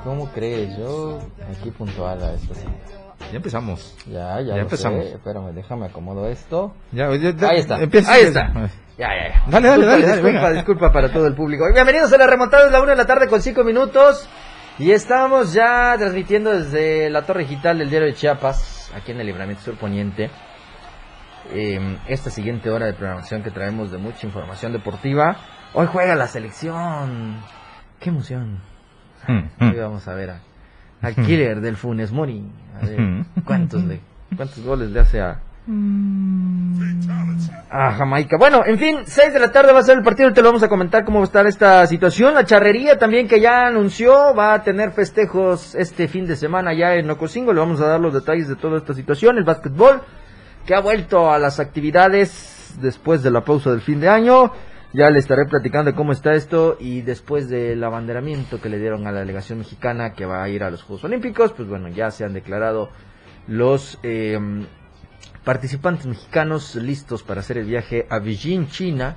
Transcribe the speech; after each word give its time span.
¿Cómo 0.04 0.28
crees? 0.32 0.76
Yo 0.76 1.18
aquí 1.50 1.70
puntual 1.70 2.22
a 2.22 2.34
esto. 2.34 2.52
Ya 3.30 3.36
empezamos. 3.36 3.96
Ya, 4.06 4.38
ya, 4.42 4.56
Ya 4.56 4.60
empezamos. 4.62 5.02
sé. 5.06 5.14
Espérame, 5.14 5.54
déjame 5.54 5.86
acomodo 5.86 6.28
esto. 6.28 6.74
Ya, 6.92 7.10
ya, 7.16 7.30
ya, 7.34 7.48
Ahí 7.48 7.60
está. 7.60 7.78
empieza, 7.82 8.12
Ahí 8.12 8.24
está. 8.24 8.52
Ya, 8.98 9.08
ya, 9.08 9.28
ya. 9.28 9.42
Dale, 9.48 9.68
dale, 9.68 9.86
Disculpa, 9.96 10.16
dale, 10.22 10.32
dale, 10.40 10.54
disculpa 10.56 10.92
para 10.92 11.10
todo 11.10 11.26
el 11.26 11.34
público. 11.34 11.64
Bienvenidos 11.72 12.12
a 12.12 12.18
la 12.18 12.26
remontada, 12.26 12.66
es 12.66 12.72
la 12.72 12.82
una 12.82 12.90
de 12.90 12.96
la 12.96 13.06
tarde 13.06 13.28
con 13.28 13.40
cinco 13.40 13.64
minutos. 13.64 14.28
Y 14.78 14.90
estamos 14.90 15.52
ya 15.54 15.94
transmitiendo 15.96 16.50
desde 16.50 17.08
la 17.08 17.22
torre 17.22 17.42
digital 17.44 17.78
del 17.78 17.88
diario 17.90 18.08
de 18.08 18.14
Chiapas, 18.14 18.83
aquí 18.94 19.12
en 19.12 19.20
el 19.20 19.26
Libramiento 19.26 19.62
Sur 19.62 19.76
Poniente. 19.76 20.30
eh, 21.52 21.98
esta 22.08 22.30
siguiente 22.30 22.70
hora 22.70 22.86
de 22.86 22.94
programación 22.94 23.42
que 23.42 23.50
traemos 23.50 23.90
de 23.90 23.98
mucha 23.98 24.26
información 24.26 24.72
deportiva. 24.72 25.36
Hoy 25.74 25.86
juega 25.92 26.14
la 26.14 26.26
selección. 26.26 27.36
¡Qué 28.00 28.08
emoción! 28.10 28.60
Mm, 29.26 29.38
Hoy 29.60 29.72
mm. 29.72 29.80
vamos 29.80 30.08
a 30.08 30.14
ver 30.14 30.30
a, 30.30 30.40
al 31.02 31.14
killer 31.16 31.60
del 31.60 31.76
Funes 31.76 32.12
Mori. 32.12 32.44
A 32.80 32.86
ver. 32.86 33.24
¿cuántos, 33.44 33.84
le, 33.84 34.00
¿Cuántos 34.36 34.60
goles 34.64 34.90
le 34.90 35.00
hace 35.00 35.20
a, 35.20 35.40
a 37.70 37.92
Jamaica? 37.92 38.36
Bueno, 38.38 38.62
en 38.66 38.78
fin, 38.78 38.98
6 39.04 39.32
de 39.32 39.38
la 39.40 39.50
tarde 39.50 39.72
va 39.72 39.80
a 39.80 39.82
ser 39.82 39.96
el 39.96 40.04
partido. 40.04 40.32
Te 40.32 40.42
lo 40.42 40.48
vamos 40.48 40.62
a 40.62 40.68
comentar 40.68 41.04
cómo 41.04 41.20
va 41.20 41.24
a 41.24 41.26
estar 41.26 41.46
esta 41.46 41.86
situación. 41.86 42.34
La 42.34 42.44
charrería 42.44 42.98
también 42.98 43.26
que 43.26 43.40
ya 43.40 43.66
anunció 43.66 44.34
va 44.34 44.54
a 44.54 44.62
tener 44.62 44.92
festejos 44.92 45.74
este 45.74 46.06
fin 46.08 46.26
de 46.26 46.36
semana 46.36 46.74
ya 46.74 46.94
en 46.94 47.10
Ocosingo. 47.10 47.52
Le 47.52 47.60
vamos 47.60 47.80
a 47.80 47.86
dar 47.86 48.00
los 48.00 48.12
detalles 48.12 48.48
de 48.48 48.56
toda 48.56 48.78
esta 48.78 48.94
situación. 48.94 49.38
El 49.38 49.44
básquetbol 49.44 50.02
que 50.66 50.74
ha 50.74 50.80
vuelto 50.80 51.30
a 51.30 51.38
las 51.38 51.60
actividades 51.60 52.74
después 52.80 53.22
de 53.22 53.30
la 53.30 53.42
pausa 53.42 53.70
del 53.70 53.80
fin 53.80 54.00
de 54.00 54.08
año. 54.08 54.52
Ya 54.92 55.10
le 55.10 55.18
estaré 55.18 55.44
platicando 55.46 55.90
de 55.90 55.96
cómo 55.96 56.12
está 56.12 56.34
esto 56.34 56.76
y 56.78 57.00
después 57.00 57.48
del 57.48 57.82
abanderamiento 57.82 58.60
que 58.60 58.68
le 58.68 58.78
dieron 58.78 59.06
a 59.08 59.12
la 59.12 59.20
delegación 59.20 59.58
mexicana 59.58 60.12
que 60.12 60.24
va 60.24 60.42
a 60.42 60.48
ir 60.48 60.62
a 60.62 60.70
los 60.70 60.84
Juegos 60.84 61.02
Olímpicos, 61.04 61.52
pues 61.52 61.68
bueno, 61.68 61.88
ya 61.88 62.12
se 62.12 62.24
han 62.24 62.32
declarado 62.32 62.90
los 63.48 63.98
eh, 64.04 64.38
participantes 65.44 66.06
mexicanos 66.06 66.74
listos 66.76 67.22
para 67.22 67.40
hacer 67.40 67.58
el 67.58 67.66
viaje 67.66 68.06
a 68.10 68.18
Beijing, 68.18 68.66
China 68.68 69.16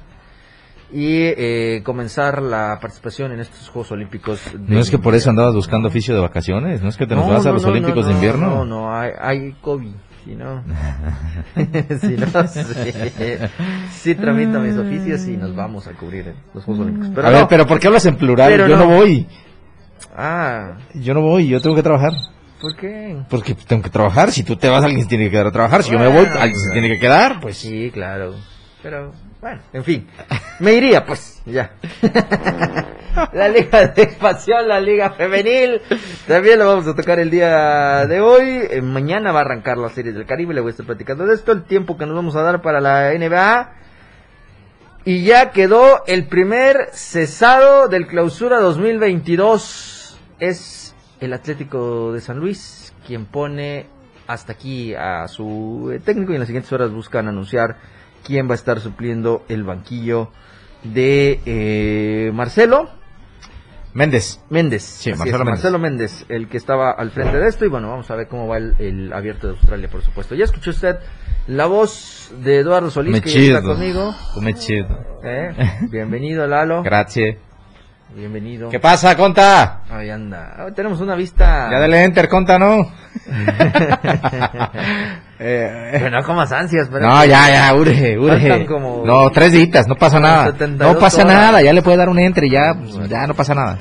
y 0.92 1.20
eh, 1.23 1.81
comenzar 1.83 2.42
la 2.42 2.78
participación 2.81 3.31
en 3.33 3.39
estos 3.39 3.70
Juegos 3.70 3.92
Olímpicos. 3.92 4.42
de 4.53 4.73
No 4.73 4.80
es 4.80 4.89
que 4.89 4.98
por 4.98 5.16
eso 5.16 5.30
andabas 5.30 5.53
buscando 5.53 5.88
oficio 5.89 6.16
de 6.16 6.22
vacaciones, 6.22 6.81
no 6.81 6.89
es 6.89 6.98
que 6.98 7.05
te 7.05 7.16
nos 7.16 7.28
No, 7.28 7.33
vas 7.33 7.45
a 7.45 7.52
los 7.52 7.64
no, 7.64 7.70
Olímpicos 7.70 8.05
de 8.05 8.11
no, 8.11 8.17
invierno. 8.17 8.50
No, 8.50 8.66
no, 8.66 8.95
hay, 8.95 9.11
hay 9.20 9.52
COVID. 9.61 9.92
Si 10.23 10.36
no, 10.36 10.61
si 12.02 12.17
no, 12.17 12.48
sí, 12.48 12.61
sí 13.92 14.15
tramito 14.15 14.59
mis 14.59 14.77
oficios 14.77 15.26
y 15.27 15.38
nos 15.38 15.55
vamos 15.55 15.88
a 15.88 15.94
cubrir 15.94 16.33
los 16.54 16.65
Juegos 16.65 16.86
Olímpicos. 16.86 17.11
Pero 17.15 17.27
a 17.27 17.32
ver, 17.32 17.48
pero 17.49 17.65
¿por 17.65 17.80
qué 17.80 17.88
hablas 17.88 18.05
en 18.05 18.17
plural? 18.17 18.49
Pero 18.49 18.67
yo 18.67 18.76
no. 18.76 18.88
no. 18.88 18.95
voy, 18.98 19.26
Ah, 20.15 20.77
yo 20.95 21.14
no 21.14 21.21
voy, 21.21 21.48
yo 21.48 21.61
tengo 21.61 21.76
que 21.76 21.83
trabajar. 21.83 22.11
¿Por 22.62 22.76
qué? 22.76 23.18
Porque 23.30 23.56
tengo 23.56 23.84
que 23.84 23.90
trabajar, 23.90 24.32
si 24.32 24.44
tú 24.44 24.56
te 24.56 24.70
vas 24.70 24.84
alguien 24.84 25.04
se 25.04 25.10
tiene 25.10 25.26
que 25.26 25.32
quedar 25.32 25.48
a 25.48 25.52
trabajar, 25.52 25.84
si 25.84 25.92
yo 25.92 26.00
me 26.00 26.08
voy 26.08 26.26
alguien 26.26 26.60
se 26.60 26.72
tiene 26.72 26.90
que 26.90 27.00
quedar, 27.00 27.40
pues 27.40 27.58
Sí, 27.58 27.92
claro. 27.92 28.36
Pero, 28.82 29.12
bueno, 29.42 29.62
en 29.73 29.84
fin. 29.84 30.08
Me 30.60 30.73
iría, 30.73 31.06
pues, 31.06 31.42
ya. 31.45 31.72
la 33.34 33.50
Liga 33.50 33.88
de 33.88 34.02
Expansión, 34.04 34.68
la 34.68 34.80
Liga 34.80 35.12
Femenil. 35.12 35.82
También 36.28 36.60
lo 36.60 36.68
vamos 36.68 36.88
a 36.88 36.95
tocar 36.95 37.20
el 37.20 37.30
día 37.30 38.06
de 38.06 38.22
hoy. 38.22 38.68
Eh, 38.70 38.82
mañana 38.82 39.32
va 39.32 39.39
a 39.39 39.42
arrancar 39.42 39.78
la 39.78 39.89
Serie 39.89 40.14
del 40.14 40.26
Caribe. 40.26 40.54
Le 40.54 40.62
voy 40.62 40.70
a 40.70 40.72
estar 40.72 40.86
platicando 40.86 41.26
de 41.26 41.36
esto. 41.36 41.52
El 41.52 41.64
tiempo 41.64 41.98
que 41.98 42.06
nos 42.06 42.16
vamos 42.16 42.36
a 42.36 42.44
dar 42.44 42.62
para 42.62 42.80
la 42.80 43.12
NBA. 43.14 43.74
Y 45.06 45.24
ya 45.24 45.52
quedó 45.52 46.04
el 46.06 46.28
primer 46.28 46.89
cesado 46.92 47.88
del 47.88 48.08
clausura 48.08 48.60
2022. 48.60 50.20
Es 50.39 50.86
el 51.20 51.33
Atlético 51.33 52.14
de 52.14 52.22
San 52.22 52.39
Luis 52.39 52.94
quien 53.05 53.26
pone 53.26 53.86
hasta 54.28 54.54
aquí 54.54 54.94
a 54.94 55.28
su 55.28 55.92
eh, 55.94 56.00
técnico 56.00 56.32
y 56.32 56.36
en 56.36 56.39
las 56.39 56.48
siguientes 56.48 56.72
horas 56.73 56.92
buscan 56.92 57.28
anunciar 57.28 57.78
quién 58.23 58.48
va 58.48 58.52
a 58.52 58.55
estar 58.55 58.80
supliendo 58.80 59.44
el 59.48 59.64
banquillo 59.64 60.32
de 60.83 61.39
eh, 61.45 62.32
Marcelo 62.33 62.89
Méndez. 63.98 64.39
Méndez. 64.52 64.83
Sí, 64.83 65.10
Marcelo 65.10 65.26
es, 65.26 65.39
Méndez. 65.39 65.50
Marcelo 65.50 65.80
Méndez, 65.80 66.26
el 66.30 66.48
que 66.48 66.58
estaba 66.58 66.92
al 66.92 67.10
frente 67.10 67.38
de 67.38 67.48
esto. 67.48 67.66
Y 67.66 67.67
bueno, 67.67 67.89
vamos 67.89 68.11
a 68.11 68.16
ver 68.16 68.27
cómo 68.27 68.48
va 68.48 68.58
el, 68.58 68.76
el 68.77 69.11
abierto 69.11 69.48
de 69.48 69.54
Australia, 69.54 69.89
por 69.89 70.04
supuesto. 70.04 70.36
Ya 70.36 70.44
escuchó 70.44 70.70
usted 70.70 70.98
la 71.48 71.66
voz 71.66 72.32
de 72.44 72.60
Eduardo 72.60 72.92
Solís, 72.92 73.14
Me 73.14 73.22
que 73.22 73.32
ya 73.32 73.58
está 73.58 73.64
conmigo. 73.64 74.14
Come 74.36 74.54
chido. 74.54 74.88
¿Eh? 75.23 75.50
Bienvenido, 75.89 76.45
Lalo. 76.45 76.83
Gracias. 76.83 77.38
Bienvenido. 78.22 78.70
¿Qué 78.70 78.80
pasa, 78.80 79.16
conta? 79.16 79.82
Ahí 79.92 80.10
anda. 80.10 80.55
Ah, 80.58 80.66
tenemos 80.76 81.00
una 81.02 81.14
vista. 81.16 81.70
Ya 81.72 81.78
dale 81.80 82.04
enter, 82.04 82.28
conta, 82.28 82.58
¿no? 82.58 82.78
Eh, 85.39 85.89
Pero 85.92 86.10
no 86.10 86.23
comas 86.26 86.52
ansias, 86.52 86.89
pero. 86.92 87.06
No, 87.08 87.23
ya, 87.23 87.48
ya, 87.52 87.76
urge, 87.76 88.17
urge. 88.17 88.66
Como- 88.66 89.04
No, 89.06 89.30
tres 89.30 89.52
días, 89.52 89.88
no 89.88 89.94
pasa 89.95 90.20
nada. 90.20 90.45
72 90.48 90.94
No 90.95 91.00
pasa 91.00 91.22
horas. 91.22 91.33
nada, 91.36 91.61
ya 91.61 91.73
le 91.73 91.83
puede 91.83 91.98
dar 91.98 92.10
un 92.10 92.17
entre, 92.17 92.50
ya, 92.50 92.73
pues, 92.73 93.08
ya 93.08 93.27
no 93.27 93.36
pasa 93.36 93.54
nada. 93.54 93.77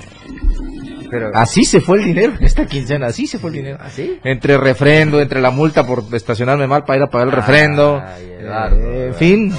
Pero. 1.11 1.31
Así 1.33 1.65
se 1.65 1.81
fue 1.81 1.97
el 2.01 2.05
dinero 2.05 2.35
esta 2.41 2.67
quincena, 2.67 3.07
así 3.07 3.27
se 3.27 3.39
fue 3.39 3.49
el 3.49 3.57
dinero. 3.57 3.79
¿Así? 3.81 4.21
Entre 4.23 4.59
refrendo, 4.59 5.19
entre 5.19 5.41
la 5.41 5.51
multa 5.51 5.85
por 5.87 6.03
estacionarme 6.13 6.67
mal 6.67 6.85
para 6.85 6.99
ir 6.99 7.03
a 7.05 7.07
pagar 7.07 7.29
el 7.29 7.33
refrendo. 7.33 8.03
Ay, 8.05 8.33
Eduardo, 8.39 8.77
eh, 8.93 9.07
en 9.07 9.15
fin. 9.15 9.55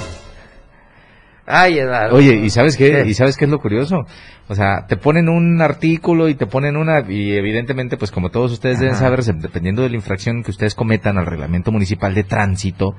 Ay, 1.46 1.78
Eduardo. 1.80 2.14
Oye, 2.14 2.34
¿y 2.34 2.50
sabes 2.50 2.76
qué? 2.76 2.92
¿Qué? 3.02 3.08
¿Y 3.08 3.14
sabes 3.14 3.36
qué 3.36 3.46
es 3.46 3.50
lo 3.50 3.58
curioso? 3.58 4.06
O 4.48 4.54
sea, 4.54 4.86
te 4.86 4.96
ponen 4.96 5.28
un 5.28 5.60
artículo 5.60 6.28
y 6.28 6.34
te 6.34 6.46
ponen 6.46 6.76
una, 6.76 7.04
y 7.06 7.32
evidentemente, 7.32 7.98
pues 7.98 8.10
como 8.10 8.30
todos 8.30 8.50
ustedes 8.52 8.80
deben 8.80 8.94
saber, 8.94 9.22
dependiendo 9.22 9.82
de 9.82 9.90
la 9.90 9.96
infracción 9.96 10.42
que 10.42 10.50
ustedes 10.50 10.74
cometan 10.74 11.18
al 11.18 11.26
reglamento 11.26 11.70
municipal 11.70 12.14
de 12.14 12.24
tránsito, 12.24 12.94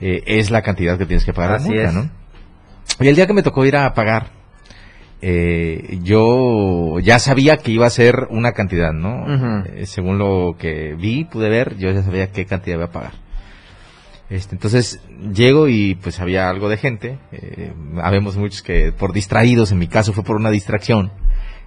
eh, 0.00 0.22
es 0.26 0.50
la 0.52 0.62
cantidad 0.62 0.96
que 0.96 1.06
tienes 1.06 1.24
que 1.24 1.32
pagar 1.32 1.56
Así 1.56 1.70
la 1.70 1.74
multa, 1.74 1.88
es. 1.88 1.94
¿no? 1.94 2.10
Y 3.00 3.08
el 3.08 3.16
día 3.16 3.26
que 3.26 3.32
me 3.32 3.42
tocó 3.42 3.64
ir 3.64 3.76
a 3.76 3.92
pagar, 3.94 4.28
eh, 5.22 5.98
yo 6.02 7.00
ya 7.00 7.18
sabía 7.18 7.56
que 7.56 7.72
iba 7.72 7.86
a 7.86 7.90
ser 7.90 8.28
una 8.30 8.52
cantidad, 8.52 8.92
¿no? 8.92 9.64
Eh, 9.64 9.86
según 9.86 10.18
lo 10.18 10.56
que 10.56 10.94
vi, 10.94 11.24
pude 11.24 11.48
ver, 11.48 11.76
yo 11.78 11.90
ya 11.90 12.02
sabía 12.02 12.30
qué 12.30 12.46
cantidad 12.46 12.76
iba 12.76 12.86
a 12.86 12.92
pagar. 12.92 13.12
Este, 14.30 14.54
entonces 14.54 15.00
llego 15.34 15.68
y 15.68 15.96
pues 15.96 16.20
había 16.20 16.48
algo 16.48 16.68
de 16.68 16.76
gente. 16.76 17.18
Eh, 17.32 17.72
habemos 18.00 18.36
muchos 18.36 18.62
que 18.62 18.92
por 18.92 19.12
distraídos, 19.12 19.72
en 19.72 19.78
mi 19.78 19.88
caso 19.88 20.12
fue 20.12 20.22
por 20.22 20.36
una 20.36 20.50
distracción, 20.50 21.10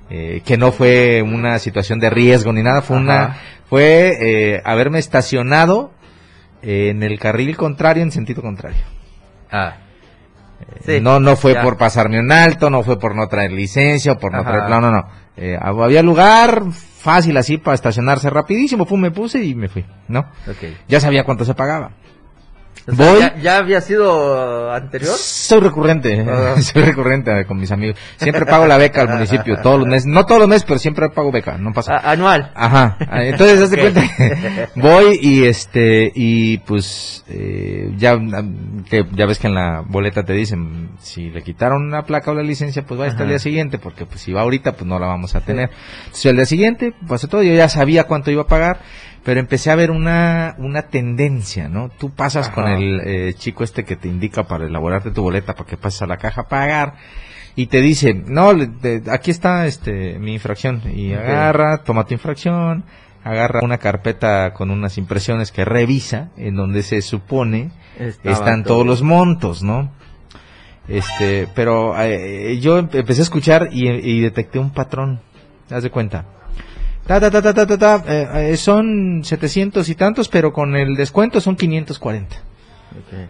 eh, 0.10 0.42
que 0.45 0.57
no 0.57 0.71
fue 0.71 1.21
una 1.21 1.60
situación 1.60 2.00
de 2.00 2.10
riesgo 2.10 2.54
ni 2.54 2.63
nada, 2.63 2.81
fue 2.81 2.95
Ajá. 2.95 3.04
una, 3.04 3.38
fue 3.69 4.13
eh, 4.21 4.62
haberme 4.63 5.00
estacionado 5.00 5.92
en 6.62 7.04
el 7.04 7.19
carril 7.19 7.57
contrario 7.57 8.01
en 8.01 8.12
sentido 8.12 8.42
contrario. 8.42 8.81
Ah. 9.51 9.75
Sí, 10.86 11.01
no, 11.01 11.19
no 11.19 11.36
fue 11.36 11.56
ya. 11.56 11.62
por 11.62 11.77
pasarme 11.77 12.19
un 12.19 12.31
alto, 12.31 12.69
no 12.69 12.83
fue 12.83 12.98
por 12.98 13.13
no 13.13 13.27
traer 13.27 13.51
licencia 13.51 14.13
o 14.13 14.18
por 14.18 14.31
no 14.31 14.39
Ajá. 14.39 14.51
traer, 14.51 14.69
no, 14.69 14.80
no, 14.80 14.92
no. 14.92 15.04
Eh, 15.36 15.57
había 15.59 16.01
lugar 16.01 16.63
fácil 16.71 17.36
así 17.36 17.57
para 17.57 17.75
estacionarse 17.75 18.30
rapidísimo, 18.30 18.86
pum, 18.86 19.01
me 19.01 19.12
puse 19.12 19.44
y 19.44 19.56
me 19.56 19.68
fui, 19.68 19.86
¿no? 20.07 20.25
Ya 20.88 21.01
sabía 21.01 21.25
cuánto 21.25 21.44
se 21.44 21.54
pagaba. 21.54 21.92
O 22.85 22.94
sea, 22.95 23.12
Voy. 23.12 23.19
¿ya, 23.21 23.35
ya 23.38 23.57
había 23.59 23.80
sido 23.81 24.71
anterior? 24.74 25.15
Soy 25.15 25.62
recurrente, 25.62 26.25
Ah. 26.30 26.59
soy 26.62 26.81
recurrente 26.83 27.45
con 27.45 27.57
mis 27.57 27.71
amigos. 27.71 27.97
Siempre 28.18 28.45
pago 28.45 28.65
la 28.68 28.77
beca 28.77 29.01
al 29.01 29.09
municipio, 29.13 29.57
todos 29.62 29.80
los 29.80 29.88
meses, 29.88 30.06
no 30.06 30.25
todos 30.25 30.41
los 30.41 30.50
meses, 30.50 30.65
pero 30.68 30.80
siempre 30.80 31.09
pago 31.09 31.31
beca, 31.31 31.57
no 31.57 31.71
pasa. 31.71 31.94
A- 31.95 32.12
anual. 32.12 32.51
Ajá, 32.56 32.97
ah, 33.09 33.24
entonces 33.24 33.62
haz 33.62 33.69
de 33.71 33.77
Ok. 33.88 33.94
cuenta, 33.94 34.69
voy 34.75 35.18
y 35.21 35.45
este, 35.45 36.12
y 36.13 36.57
pues, 36.59 37.24
eh, 37.30 37.91
ya, 37.97 38.18
que, 38.89 39.06
ya 39.13 39.25
ves 39.27 39.39
que 39.39 39.47
en 39.47 39.56
la 39.56 39.81
boleta 39.88 40.24
te 40.24 40.33
dicen, 40.33 40.89
si 41.00 41.30
le 41.30 41.41
quitaron 41.41 41.89
la 41.89 42.03
placa 42.03 42.31
o 42.31 42.33
la 42.33 42.44
licencia, 42.44 42.83
pues 42.85 43.00
va 43.00 43.06
hasta 43.06 43.24
el 43.24 43.30
día 43.30 43.39
siguiente, 43.39 43.77
porque 43.80 44.06
pues 44.06 44.19
si 44.21 44.33
va 44.33 44.41
ahorita, 44.41 44.74
pues 44.74 44.85
no 44.85 45.00
la 45.00 45.07
vamos 45.07 45.35
a 45.35 45.41
tener. 45.41 45.69
Entonces 46.06 46.25
al 46.30 46.35
día 46.35 46.45
siguiente, 46.45 46.94
pasó 47.07 47.27
todo, 47.27 47.44
yo 47.44 47.53
ya 47.53 47.69
sabía 47.69 48.03
cuánto 48.06 48.30
iba 48.31 48.41
a 48.41 48.47
pagar, 48.47 48.80
pero 49.25 49.40
empecé 49.40 49.72
a 49.72 49.75
ver 49.75 49.90
una, 49.92 50.56
una 50.58 50.84
tendencia, 50.84 51.70
¿no? 51.70 51.90
Tú 51.98 52.10
pasas 52.12 52.50
con 52.50 52.68
el 52.68 53.02
eh, 53.06 53.34
chico 53.36 53.64
este 53.64 53.84
que 53.86 53.96
te 53.96 54.08
indica 54.08 54.44
para 54.44 54.66
elaborarte 54.66 55.12
tu 55.12 55.22
boleta 55.22 55.56
para 55.56 55.70
que 55.70 55.78
pases 55.78 56.02
a 56.02 56.08
la 56.08 56.18
caja 56.18 56.42
a 56.42 56.48
pagar 56.48 56.96
y 57.56 57.68
te 57.68 57.81
dice, 57.81 58.14
no, 58.14 58.52
le- 58.54 58.68
te- 58.68 59.04
aquí 59.12 59.31
está 59.31 59.66
este 59.68 60.18
mi 60.20 60.34
infracción 60.34 60.81
y 60.94 61.14
agarra, 61.14 61.84
toma 61.84 62.04
tu 62.06 62.14
infracción, 62.14 62.84
agarra 63.24 63.62
una 63.64 63.78
carpeta 63.78 64.54
con 64.54 64.72
unas 64.72 64.98
impresiones 64.98 65.52
que 65.52 65.64
revisa 65.64 66.30
en 66.36 66.56
donde 66.56 66.84
se 66.84 67.02
supone 67.02 67.72
están 68.24 68.64
todo. 68.64 68.74
todos 68.76 68.88
los 68.88 69.02
montos, 69.04 69.64
¿no? 69.64 69.92
Este, 70.88 71.48
pero 71.56 71.96
eh, 72.02 72.60
yo 72.60 72.78
empe- 72.80 73.00
empecé 73.00 73.22
a 73.22 73.24
escuchar 73.24 73.69
y, 73.72 73.88
y 73.90 74.19
detecté 74.19 74.60
un 74.60 74.72
patrón. 74.72 75.22
Haz 75.72 75.84
de 75.84 75.90
cuenta. 75.90 76.26
Ta, 77.08 77.20
ta, 77.20 77.30
ta, 77.30 77.42
ta, 77.42 77.54
ta, 77.54 77.68
ta, 77.68 77.78
ta, 77.78 78.04
eh, 78.08 78.52
eh, 78.52 78.58
son 78.58 79.24
700 79.24 79.88
y 79.90 79.96
tantos, 79.96 80.30
pero 80.30 80.54
con 80.54 80.76
el 80.76 80.96
descuento 80.96 81.42
son 81.42 81.56
540. 81.56 82.36
Ok. 82.36 83.30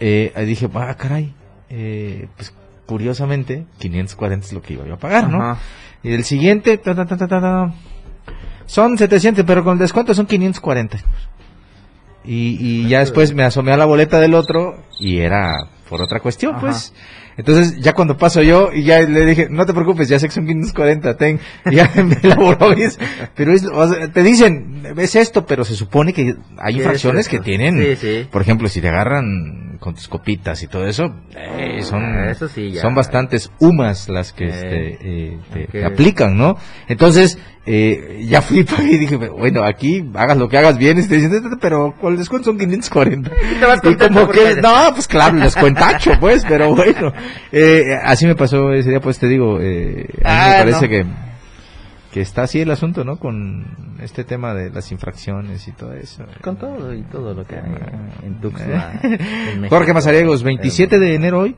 Eh, 0.00 0.44
dije, 0.44 0.68
ah, 0.74 0.94
caray. 0.96 1.32
Eh, 1.70 2.28
pues 2.36 2.52
curiosamente, 2.86 3.66
540 3.78 4.46
es 4.46 4.52
lo 4.52 4.62
que 4.62 4.74
iba 4.74 4.86
yo 4.86 4.94
a 4.94 4.98
pagar, 4.98 5.28
¿no? 5.28 5.42
Ajá. 5.42 5.60
Y 6.02 6.12
el 6.12 6.24
siguiente, 6.24 6.78
ta, 6.78 6.94
ta, 6.94 7.06
ta, 7.06 7.16
ta, 7.16 7.28
ta, 7.28 7.40
ta, 7.40 7.74
son 8.66 8.98
700, 8.98 9.44
pero 9.44 9.64
con 9.64 9.74
el 9.74 9.78
descuento 9.78 10.14
son 10.14 10.26
540. 10.26 10.98
Y, 12.24 12.58
y 12.60 12.88
ya 12.88 13.00
después 13.00 13.34
me 13.34 13.44
asomé 13.44 13.72
a 13.72 13.76
la 13.76 13.86
boleta 13.86 14.18
del 14.18 14.34
otro 14.34 14.82
y 14.98 15.18
era 15.18 15.68
por 15.88 16.00
otra 16.02 16.20
cuestión, 16.20 16.52
Ajá. 16.56 16.60
pues. 16.66 16.92
Entonces, 17.38 17.76
ya 17.80 17.92
cuando 17.92 18.16
paso 18.16 18.42
yo, 18.42 18.70
y 18.72 18.82
ya 18.84 19.00
le 19.00 19.26
dije, 19.26 19.48
no 19.50 19.66
te 19.66 19.74
preocupes, 19.74 20.08
ya 20.08 20.18
sé 20.18 20.26
que 20.28 20.32
son 20.34 20.46
540, 20.46 21.16
ten, 21.18 21.38
y 21.70 21.74
ya 21.76 21.90
me 22.02 22.16
elaboró, 22.22 22.74
pero 23.34 23.52
es, 23.52 23.66
o 23.66 23.88
sea, 23.92 24.08
te 24.10 24.22
dicen, 24.22 24.82
es 24.96 25.16
esto, 25.16 25.44
pero 25.44 25.62
se 25.64 25.74
supone 25.74 26.14
que 26.14 26.34
hay 26.58 26.72
¿Qué 26.74 26.78
infracciones 26.80 27.26
es 27.26 27.28
que 27.28 27.40
tienen, 27.40 27.78
Sí, 27.78 27.96
sí. 27.96 28.28
por 28.32 28.40
ejemplo, 28.40 28.68
si 28.68 28.80
te 28.80 28.88
agarran 28.88 29.76
con 29.80 29.94
tus 29.94 30.08
copitas 30.08 30.62
y 30.62 30.66
todo 30.68 30.86
eso, 30.86 31.14
eh, 31.36 31.82
son, 31.82 32.02
Ah, 32.02 32.30
eso 32.30 32.48
sí, 32.48 32.72
ya. 32.72 32.80
son 32.80 32.94
bastantes 32.94 33.52
humas 33.60 34.08
las 34.08 34.32
que 34.32 34.46
Eh, 34.46 34.48
este, 34.48 35.62
eh, 35.62 35.68
te 35.70 35.84
aplican, 35.84 36.38
¿no? 36.38 36.56
Entonces, 36.88 37.38
eh, 37.66 38.24
ya 38.28 38.40
fui 38.42 38.62
pagué 38.64 38.92
y 38.92 38.96
dije, 38.98 39.16
bueno, 39.16 39.62
aquí 39.64 40.08
hagas 40.14 40.36
lo 40.36 40.48
que 40.48 40.56
hagas 40.58 40.78
bien, 40.78 40.98
este, 40.98 41.20
pero 41.60 41.94
con 42.00 42.12
el 42.12 42.18
descuento 42.18 42.50
son 42.50 42.58
540. 42.58 43.30
te 43.60 43.66
vas 43.66 43.78
Y 43.78 43.80
contento 43.80 44.08
como 44.20 44.28
que, 44.30 44.56
no, 44.62 44.74
pues 44.94 45.08
claro, 45.08 45.36
les 45.36 45.54
cuentacho, 45.56 46.12
pues, 46.20 46.44
pero 46.48 46.74
bueno. 46.74 47.12
Eh, 47.52 47.96
así 48.04 48.26
me 48.26 48.34
pasó 48.34 48.72
ese 48.72 48.90
día, 48.90 49.00
pues 49.00 49.18
te 49.18 49.28
digo, 49.28 49.58
eh, 49.60 50.06
a 50.10 50.16
mí 50.16 50.22
Ah, 50.24 50.48
me 50.64 50.72
parece 50.72 50.82
no. 50.86 50.88
que, 50.90 51.06
que 52.12 52.20
está 52.20 52.42
así 52.42 52.60
el 52.60 52.70
asunto, 52.70 53.04
¿no? 53.04 53.16
Con 53.18 53.64
este 54.02 54.24
tema 54.24 54.52
de 54.54 54.70
las 54.70 54.90
infracciones 54.92 55.66
y 55.68 55.72
todo 55.72 55.92
eso. 55.94 56.24
Con 56.42 56.56
todo 56.56 56.92
y 56.94 57.02
todo 57.02 57.34
lo 57.34 57.46
que 57.46 57.56
hay 57.56 57.62
en 58.24 58.32
Eh. 58.32 58.38
Tuxtla. 58.42 59.00
en 59.02 59.60
México. 59.60 59.68
Jorge 59.76 59.92
Mazariegos, 59.94 60.42
27 60.42 60.98
de 60.98 61.14
enero 61.14 61.40
hoy. 61.40 61.56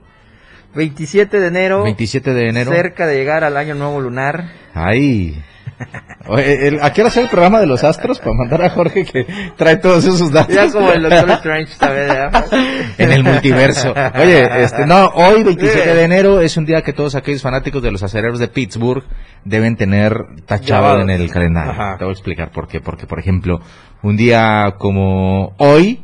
27 0.75 1.41
de 1.41 1.47
enero. 1.47 1.83
27 1.83 2.35
de 2.35 2.49
enero. 2.49 2.71
Cerca 2.71 3.07
de 3.07 3.17
llegar 3.17 3.43
al 3.45 3.57
año 3.57 3.75
nuevo 3.75 4.01
lunar. 4.01 4.53
Ay. 4.75 5.43
Oye, 6.29 6.69
el- 6.69 6.81
¿A 6.83 6.93
qué 6.93 7.01
hora 7.01 7.09
hacer 7.09 7.25
el 7.25 7.29
programa 7.31 7.59
de 7.61 7.67
los 7.67 7.83
astros 7.85 8.19
para 8.19 8.33
mandar 8.35 8.63
a 8.63 8.71
Jorge 8.71 9.05
que 9.05 9.27
trae 9.57 9.77
todos 9.79 10.05
esos 10.05 10.31
datos? 10.31 10.55
Ya 10.55 10.71
como 10.71 10.93
el 10.93 11.03
Doctor 11.03 11.31
Strange. 11.43 11.73
Ya. 11.81 12.45
en 12.99 13.13
el 13.13 13.25
multiverso. 13.25 13.93
Oye, 14.15 14.63
este, 14.65 14.87
no, 14.87 15.07
hoy 15.15 15.43
27 15.43 15.95
de 15.95 16.03
enero 16.05 16.41
es 16.41 16.57
un 16.57 16.67
día 16.67 16.83
que 16.83 16.93
todos 16.93 17.15
aquellos 17.15 17.43
fanáticos 17.43 17.83
de 17.83 17.91
los 17.91 18.03
acereros 18.03 18.39
de 18.39 18.49
Pittsburgh 18.49 19.05
deben 19.45 19.77
tener 19.77 20.15
tachado 20.47 21.01
en 21.01 21.11
el 21.11 21.31
calendario. 21.31 21.73
Ajá. 21.73 21.97
Te 21.99 22.05
voy 22.05 22.11
a 22.11 22.13
explicar 22.13 22.51
por 22.51 22.69
qué. 22.69 22.81
Porque, 22.81 23.07
por 23.07 23.19
ejemplo, 23.19 23.61
un 24.03 24.17
día 24.17 24.75
como 24.79 25.55
hoy, 25.59 26.03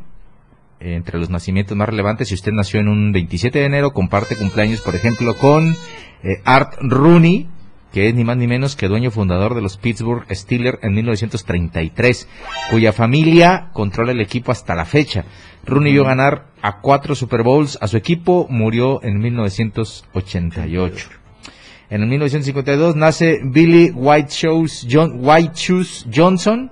entre 0.79 1.19
los 1.19 1.29
nacimientos 1.29 1.77
más 1.77 1.87
relevantes, 1.87 2.27
si 2.29 2.33
usted 2.35 2.51
nació 2.51 2.79
en 2.79 2.87
un 2.89 3.11
27 3.11 3.59
de 3.59 3.65
enero, 3.65 3.91
comparte 3.91 4.35
cumpleaños, 4.35 4.81
por 4.81 4.95
ejemplo, 4.95 5.35
con 5.35 5.75
eh, 6.23 6.41
Art 6.43 6.73
Rooney, 6.81 7.47
que 7.95 8.09
es 8.09 8.13
ni 8.13 8.25
más 8.25 8.35
ni 8.35 8.45
menos 8.45 8.75
que 8.75 8.89
dueño 8.89 9.09
fundador 9.09 9.55
de 9.55 9.61
los 9.61 9.77
Pittsburgh 9.77 10.25
Steelers 10.29 10.79
en 10.81 10.95
1933, 10.95 12.27
cuya 12.69 12.91
familia 12.91 13.69
controla 13.71 14.11
el 14.11 14.19
equipo 14.19 14.51
hasta 14.51 14.75
la 14.75 14.83
fecha. 14.83 15.23
Rooney 15.65 15.93
vio 15.93 16.03
ganar 16.03 16.47
a 16.61 16.81
cuatro 16.81 17.15
Super 17.15 17.41
Bowls 17.41 17.77
a 17.79 17.87
su 17.87 17.95
equipo, 17.95 18.47
murió 18.49 19.01
en 19.01 19.19
1988. 19.19 21.09
En 21.89 22.01
el 22.01 22.09
1952 22.09 22.97
nace 22.97 23.39
Billy 23.45 23.91
White 23.91 24.29
Shoes, 24.29 24.85
John, 24.91 25.19
White 25.21 25.53
Shoes 25.55 26.05
Johnson, 26.13 26.71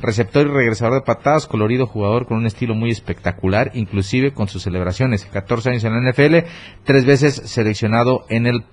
receptor 0.00 0.46
y 0.46 0.50
regresador 0.52 0.94
de 0.94 1.02
patadas, 1.02 1.46
colorido 1.46 1.86
jugador 1.86 2.24
con 2.24 2.38
un 2.38 2.46
estilo 2.46 2.74
muy 2.74 2.90
espectacular, 2.90 3.72
inclusive 3.74 4.32
con 4.32 4.48
sus 4.48 4.62
celebraciones. 4.62 5.26
14 5.26 5.68
años 5.68 5.84
en 5.84 5.92
la 5.92 6.10
NFL, 6.10 6.48
tres 6.84 7.04
veces 7.04 7.42
seleccionado 7.44 8.24
en 8.30 8.46
el 8.46 8.64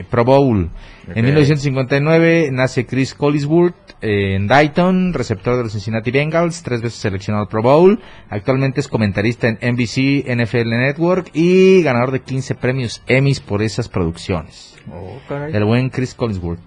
eh, 0.00 0.04
Pro 0.08 0.24
Bowl. 0.24 0.70
En 1.14 1.24
1959 1.24 2.50
nace 2.52 2.86
Chris 2.86 3.14
Collinsworth 3.14 3.74
eh, 4.00 4.34
en 4.34 4.46
Dayton, 4.46 5.12
receptor 5.12 5.56
de 5.56 5.64
los 5.64 5.72
Cincinnati 5.72 6.10
Bengals, 6.10 6.62
tres 6.62 6.82
veces 6.82 7.00
seleccionado 7.00 7.48
Pro 7.48 7.62
Bowl. 7.62 8.00
Actualmente 8.28 8.80
es 8.80 8.88
comentarista 8.88 9.48
en 9.48 9.58
NBC 9.60 10.24
NFL 10.26 10.70
Network 10.70 11.30
y 11.34 11.82
ganador 11.82 12.12
de 12.12 12.20
15 12.20 12.54
premios 12.54 13.02
Emmys 13.06 13.40
por 13.40 13.62
esas 13.62 13.88
producciones. 13.88 14.76
Oh. 14.90 15.18
El 15.52 15.64
buen 15.64 15.90
Chris 15.90 16.14
Collinsworth. 16.14 16.60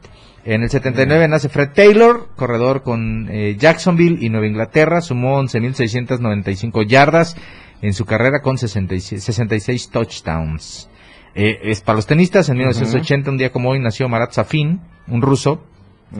En 0.46 0.62
el 0.62 0.70
79 0.70 1.30
nace 1.30 1.48
Fred 1.48 1.70
Taylor, 1.74 2.28
corredor 2.36 2.84
con 2.84 3.30
eh, 3.32 3.56
Jacksonville 3.58 4.18
y 4.20 4.30
Nueva 4.30 4.46
Inglaterra, 4.46 5.00
sumó 5.00 5.42
11.695 5.42 6.86
yardas 6.86 7.38
en 7.82 7.94
su 7.94 8.04
carrera 8.04 8.42
con 8.42 8.58
66, 8.58 9.24
66 9.24 9.90
touchdowns. 9.90 10.90
Eh, 11.36 11.60
es 11.64 11.82
para 11.82 11.96
los 11.96 12.06
tenistas, 12.06 12.50
en 12.50 12.58
1980, 12.58 13.32
un 13.32 13.38
día 13.38 13.52
como 13.52 13.70
hoy, 13.70 13.80
nació 13.80 14.08
Marat 14.08 14.32
Safin, 14.32 14.82
un 15.08 15.22
ruso, 15.22 15.64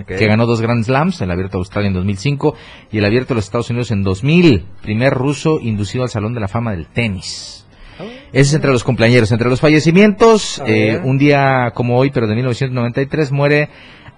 que 0.08 0.26
ganó 0.26 0.48
dos 0.48 0.60
Grand 0.60 0.84
Slams, 0.84 1.22
el 1.22 1.30
Abierto 1.30 1.58
de 1.58 1.62
Australia 1.62 1.88
en 1.88 1.94
2005 1.94 2.56
y 2.92 2.98
el 2.98 3.06
Abierto 3.06 3.30
de 3.30 3.36
los 3.36 3.46
Estados 3.46 3.70
Unidos 3.70 3.92
en 3.92 4.02
2000, 4.02 4.66
primer 4.82 5.14
ruso 5.14 5.60
inducido 5.60 6.04
al 6.04 6.10
Salón 6.10 6.34
de 6.34 6.40
la 6.40 6.48
Fama 6.48 6.72
del 6.72 6.88
Tenis. 6.88 7.68
Ese 8.00 8.42
es 8.50 8.54
entre 8.56 8.72
los 8.72 8.84
compañeros. 8.84 9.32
Entre 9.32 9.48
los 9.48 9.62
fallecimientos, 9.62 10.62
eh, 10.66 11.00
un 11.04 11.20
día 11.20 11.72
como 11.76 11.98
hoy, 11.98 12.10
pero 12.12 12.28
de 12.28 12.34
1993, 12.34 13.32
muere 13.32 13.70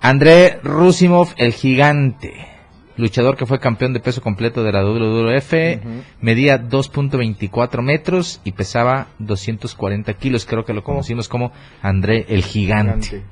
André 0.01 0.59
Rusimov, 0.63 1.33
el 1.37 1.51
gigante. 1.51 2.54
Luchador 2.97 3.35
que 3.35 3.45
fue 3.45 3.59
campeón 3.59 3.93
de 3.93 3.99
peso 3.99 4.21
completo 4.21 4.63
de 4.63 4.71
la 4.71 4.83
WWF, 4.83 5.53
Ujú. 5.53 6.03
medía 6.21 6.61
2.24 6.61 7.81
metros 7.81 8.39
y 8.43 8.51
pesaba 8.53 9.07
240 9.19 10.13
kilos. 10.13 10.45
Creo 10.45 10.63
que 10.65 10.73
lo 10.73 10.83
conocimos 10.83 11.27
como 11.27 11.51
André 11.81 12.25
el 12.29 12.43
gigante. 12.43 13.23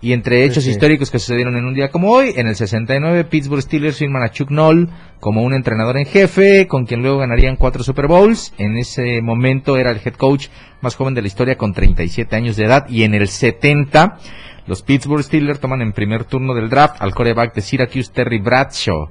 Y 0.00 0.12
entre 0.12 0.44
hechos 0.44 0.64
sí. 0.64 0.70
históricos 0.70 1.10
que 1.10 1.18
sucedieron 1.18 1.56
en 1.56 1.64
un 1.64 1.74
día 1.74 1.90
como 1.90 2.12
hoy, 2.12 2.32
en 2.36 2.46
el 2.46 2.54
69 2.54 3.24
Pittsburgh 3.24 3.62
Steelers 3.62 3.98
firman 3.98 4.22
a 4.22 4.30
Chuck 4.30 4.50
Noll 4.50 4.88
como 5.18 5.42
un 5.42 5.54
entrenador 5.54 5.96
en 5.96 6.06
jefe, 6.06 6.68
con 6.68 6.86
quien 6.86 7.02
luego 7.02 7.18
ganarían 7.18 7.56
cuatro 7.56 7.82
Super 7.82 8.06
Bowls. 8.06 8.54
En 8.58 8.76
ese 8.76 9.20
momento 9.22 9.76
era 9.76 9.90
el 9.90 10.00
head 10.04 10.14
coach 10.14 10.48
más 10.80 10.94
joven 10.94 11.14
de 11.14 11.22
la 11.22 11.26
historia 11.26 11.56
con 11.56 11.72
37 11.72 12.36
años 12.36 12.56
de 12.56 12.64
edad. 12.64 12.88
Y 12.88 13.02
en 13.02 13.14
el 13.14 13.26
70 13.26 14.18
los 14.68 14.82
Pittsburgh 14.82 15.24
Steelers 15.24 15.60
toman 15.60 15.80
en 15.80 15.92
primer 15.92 16.24
turno 16.24 16.54
del 16.54 16.68
draft 16.68 17.00
al 17.00 17.14
coreback 17.14 17.54
de 17.54 17.62
Syracuse 17.62 18.12
Terry 18.12 18.38
Bradshaw. 18.38 19.08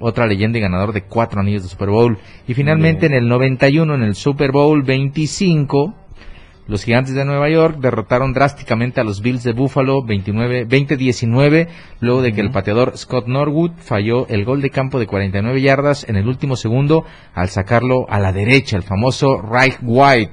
Otra 0.00 0.26
leyenda 0.26 0.58
y 0.58 0.60
ganador 0.60 0.92
de 0.92 1.04
cuatro 1.04 1.40
anillos 1.40 1.62
de 1.62 1.68
Super 1.68 1.88
Bowl. 1.88 2.18
Y 2.48 2.54
finalmente 2.54 3.06
en 3.06 3.14
el 3.14 3.28
91, 3.28 3.94
en 3.94 4.02
el 4.02 4.16
Super 4.16 4.50
Bowl 4.50 4.82
25, 4.82 5.94
los 6.68 6.84
gigantes 6.84 7.14
de 7.14 7.24
Nueva 7.24 7.48
York 7.48 7.78
derrotaron 7.80 8.34
drásticamente 8.34 9.00
a 9.00 9.04
los 9.04 9.22
Bills 9.22 9.42
de 9.42 9.52
Buffalo 9.52 10.04
29 10.04 10.68
20-19 10.68 11.68
luego 12.00 12.22
de 12.22 12.32
que 12.32 12.42
el 12.42 12.50
pateador 12.50 12.96
Scott 12.96 13.26
Norwood 13.26 13.72
falló 13.78 14.28
el 14.28 14.44
gol 14.44 14.60
de 14.60 14.70
campo 14.70 15.00
de 15.00 15.06
49 15.06 15.60
yardas 15.62 16.06
en 16.08 16.16
el 16.16 16.28
último 16.28 16.56
segundo 16.56 17.04
al 17.34 17.48
sacarlo 17.48 18.06
a 18.08 18.20
la 18.20 18.32
derecha, 18.32 18.76
el 18.76 18.82
famoso 18.82 19.40
Right 19.40 19.78
White. 19.82 20.32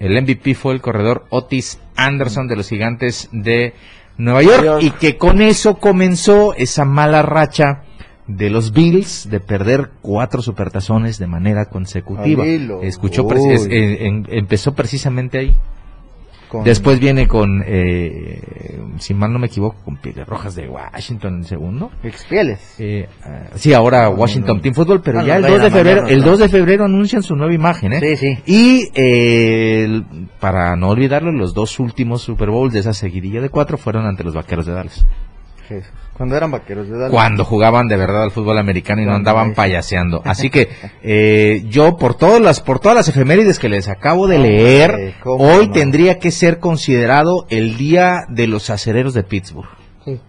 El 0.00 0.22
MVP 0.22 0.54
fue 0.54 0.74
el 0.74 0.80
corredor 0.80 1.26
Otis 1.30 1.80
Anderson 1.94 2.48
de 2.48 2.56
los 2.56 2.68
gigantes 2.68 3.28
de 3.32 3.74
Nueva 4.16 4.42
York 4.42 4.64
York. 4.64 4.82
y 4.82 4.90
que 4.90 5.16
con 5.16 5.40
eso 5.40 5.78
comenzó 5.78 6.54
esa 6.54 6.84
mala 6.84 7.22
racha 7.22 7.84
de 8.36 8.50
los 8.50 8.72
Bills 8.72 9.28
de 9.30 9.40
perder 9.40 9.90
cuatro 10.02 10.42
supertazones 10.42 11.18
de 11.18 11.26
manera 11.26 11.66
consecutiva. 11.66 12.44
Escuchó 12.82 13.24
es- 13.32 13.66
eh, 13.66 14.06
en- 14.06 14.26
empezó 14.30 14.74
precisamente 14.74 15.38
ahí. 15.38 15.54
Con- 16.48 16.64
Después 16.64 16.98
viene 16.98 17.28
con, 17.28 17.62
eh, 17.64 18.80
si 18.98 19.14
mal 19.14 19.32
no 19.32 19.38
me 19.38 19.46
equivoco, 19.46 19.76
con 19.84 19.98
Pieles 19.98 20.26
Rojas 20.26 20.56
de 20.56 20.68
Washington 20.68 21.34
en 21.36 21.44
segundo. 21.44 21.92
Expieles. 22.02 22.74
Eh, 22.80 23.08
ah, 23.24 23.50
sí, 23.54 23.72
ahora 23.72 24.08
Washington 24.08 24.56
no. 24.56 24.60
Team 24.62 24.74
Football, 24.74 25.00
pero 25.00 25.24
ya 25.24 25.36
el 25.36 25.42
2 25.44 25.62
de 25.62 25.70
febrero, 25.70 26.08
el 26.08 26.18
¿no? 26.18 26.24
2 26.26 26.38
de 26.40 26.48
febrero 26.48 26.84
anuncian 26.86 27.22
su 27.22 27.36
nueva 27.36 27.54
imagen, 27.54 27.92
¿eh? 27.92 28.00
Sí, 28.00 28.16
sí. 28.16 28.38
Y 28.46 28.88
eh, 28.96 30.02
para 30.40 30.74
no 30.74 30.88
olvidarlo, 30.88 31.30
los 31.30 31.54
dos 31.54 31.78
últimos 31.78 32.22
Super 32.22 32.50
Bowls 32.50 32.72
de 32.72 32.80
esa 32.80 32.94
seguidilla 32.94 33.40
de 33.40 33.48
cuatro 33.48 33.78
fueron 33.78 34.06
ante 34.06 34.24
los 34.24 34.34
Vaqueros 34.34 34.66
de 34.66 34.72
Dallas. 34.72 35.06
Jesús. 35.70 35.90
Cuando 36.12 36.36
eran 36.36 36.50
vaqueros 36.50 36.86
de 36.88 36.94
Dallas. 36.98 37.10
cuando 37.10 37.44
jugaban 37.46 37.88
de 37.88 37.96
verdad 37.96 38.24
al 38.24 38.30
fútbol 38.30 38.58
americano 38.58 39.00
y 39.00 39.06
no 39.06 39.14
andaban 39.14 39.50
es- 39.50 39.56
payaseando. 39.56 40.20
Así 40.26 40.50
que 40.50 40.68
eh, 41.02 41.64
yo 41.68 41.96
por 41.96 42.14
todas 42.14 42.40
las 42.42 42.60
por 42.60 42.78
todas 42.78 42.94
las 42.96 43.08
efemérides 43.08 43.58
que 43.58 43.68
les 43.70 43.88
acabo 43.88 44.26
de 44.26 44.38
leer, 44.38 44.90
Hombre, 44.90 45.14
¿cómo 45.22 45.44
hoy 45.44 45.68
no? 45.68 45.72
tendría 45.72 46.18
que 46.18 46.30
ser 46.30 46.58
considerado 46.58 47.46
el 47.48 47.76
día 47.78 48.26
de 48.28 48.46
los 48.46 48.68
acereros 48.68 49.14
de 49.14 49.22
Pittsburgh. 49.22 49.68
Sí. 50.04 50.20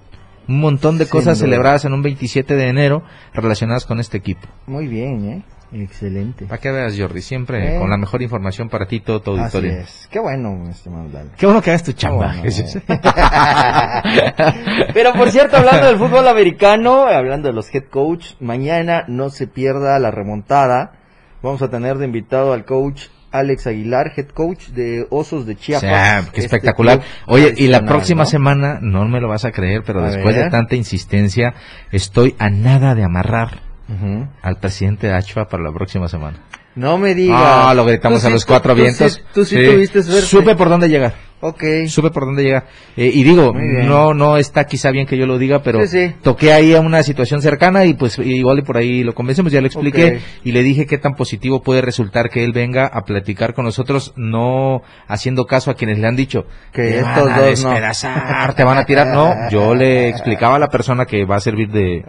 Un 0.48 0.60
montón 0.62 0.98
de 0.98 1.04
Sin 1.06 1.12
cosas 1.12 1.38
duda. 1.40 1.48
celebradas 1.48 1.84
en 1.86 1.94
un 1.94 2.02
27 2.02 2.56
de 2.56 2.68
enero 2.70 3.04
relacionadas 3.34 3.86
con 3.86 4.00
este 4.00 4.18
equipo. 4.18 4.48
Muy 4.68 4.88
bien, 4.88 5.26
¿eh? 5.30 5.44
Excelente. 5.74 6.46
Para 6.46 6.60
que 6.60 6.70
veas, 6.70 6.96
Jordi, 7.00 7.22
siempre 7.22 7.76
Eh. 7.76 7.80
con 7.80 7.90
la 7.90 7.98
mejor 7.98 8.22
información 8.22 8.68
para 8.70 8.86
ti, 8.88 9.00
todo 9.00 9.22
tu 9.22 9.32
Así 9.34 9.42
auditorio. 9.58 9.72
es. 9.84 10.08
Qué 10.12 10.20
bueno, 10.20 10.70
estimado 10.70 11.08
Lalo. 11.12 11.30
Qué 11.38 11.46
bueno 11.46 11.62
que 11.62 11.70
hagas 11.70 11.84
tu 11.84 11.94
chamba. 11.94 12.36
bueno. 12.38 12.44
Pero 14.94 15.14
por 15.14 15.30
cierto, 15.32 15.58
hablando 15.58 15.88
del 15.88 15.98
fútbol 15.98 16.28
americano, 16.28 17.08
hablando 17.08 17.48
de 17.48 17.54
los 17.54 17.74
head 17.74 17.86
coach, 17.90 18.34
mañana 18.40 19.04
no 19.08 19.30
se 19.30 19.48
pierda 19.48 19.98
la 20.00 20.12
remontada. 20.12 20.94
Vamos 21.42 21.62
a 21.62 21.70
tener 21.70 21.98
de 21.98 22.06
invitado 22.06 22.54
al 22.54 22.66
coach 22.66 23.04
Alex 23.32 23.66
Aguilar, 23.68 24.12
head 24.16 24.28
coach 24.28 24.68
de 24.70 25.08
Osos 25.10 25.46
de 25.46 25.54
O 25.54 25.56
Chiapas. 25.56 25.82
sea, 25.82 26.20
qué 26.22 26.28
Este 26.28 26.42
espectacular. 26.42 27.02
Oye, 27.28 27.54
y 27.58 27.68
la 27.68 27.82
próxima 27.86 28.24
¿no? 28.24 28.30
semana, 28.30 28.80
no 28.82 29.08
me 29.08 29.22
lo 29.22 29.30
vas 29.30 29.46
a 29.46 29.52
creer, 29.52 29.84
pero 29.86 30.02
A 30.04 30.12
después 30.12 30.36
de 30.36 30.50
tanta 30.50 30.76
insistencia, 30.76 31.54
estoy 31.92 32.36
a 32.40 32.50
nada 32.50 32.94
de 32.94 33.04
amarrar 33.06 33.71
Ujú. 33.90 34.28
al 34.42 34.58
presidente 34.60 35.08
de 35.08 35.14
Achua 35.14 35.48
para 35.48 35.64
la 35.64 35.72
próxima 35.74 36.08
semana. 36.08 36.38
No 36.76 36.98
me 36.98 37.14
digas. 37.14 37.42
Ah, 37.44 37.74
lo 37.74 37.84
gritamos 37.86 38.22
Tú 38.22 38.28
a 38.28 38.30
sí 38.30 38.34
los 38.34 38.46
cuatro 38.46 38.74
tú 38.74 38.78
sí- 38.78 38.82
vientos. 38.84 39.22
Tú 39.34 39.46
sí, 39.46 39.58
Sí. 39.58 39.66
tuviste 39.72 40.04
suerte. 40.04 40.22
Supe 40.28 40.56
por 40.56 40.70
dónde 40.70 40.88
llegar. 40.88 41.14
Ok. 41.42 41.64
Supe 41.88 42.10
por 42.12 42.26
dónde 42.26 42.44
llega. 42.44 42.66
Eh, 42.96 43.12
y 43.14 43.24
digo, 43.24 43.52
no 43.54 44.14
no 44.14 44.38
está 44.38 44.66
quizá 44.66 44.92
bien 44.92 45.06
que 45.08 45.18
yo 45.18 45.26
lo 45.26 45.38
diga, 45.38 45.62
pero 45.64 45.82
Sí, 45.88 46.08
sí. 46.10 46.16
toqué 46.22 46.54
ahí 46.54 46.74
a 46.76 46.80
una 46.82 47.04
situación 47.04 47.42
cercana 47.42 47.86
y 47.86 47.94
pues 47.96 48.18
igual 48.20 48.60
y 48.60 48.62
por 48.62 48.78
ahí 48.78 49.04
lo 49.04 49.14
convencemos, 49.14 49.52
ya 49.52 49.60
lo 49.62 49.68
expliqué 49.68 50.20
y 50.44 50.52
le 50.52 50.64
dije 50.64 50.86
qué 50.86 50.98
tan 50.98 51.16
positivo 51.16 51.62
puede 51.62 51.82
resultar 51.82 52.30
que 52.30 52.44
él 52.44 52.52
venga 52.54 52.86
a 52.86 53.02
platicar 53.02 53.54
con 53.54 53.66
nosotros, 53.66 54.14
no 54.16 54.82
haciendo 55.08 55.46
caso 55.46 55.72
a 55.72 55.74
quienes 55.74 55.98
le 56.00 56.08
han 56.08 56.16
dicho 56.16 56.46
Que 56.72 56.82
"Te 56.84 57.00
estos 57.00 57.26
van 57.26 57.34
a 57.34 57.42
dos 57.42 57.64
no". 57.66 58.54
te 58.56 58.64
van 58.64 58.78
a 58.78 58.86
tirar. 58.86 59.08
No, 59.08 59.34
yo 59.50 59.74
le 59.76 60.10
explicaba 60.10 60.56
a 60.56 60.60
la 60.60 60.68
persona 60.70 61.06
que 61.06 61.26
va 61.26 61.38
a 61.38 61.40
servir 61.40 61.70
de, 61.70 62.04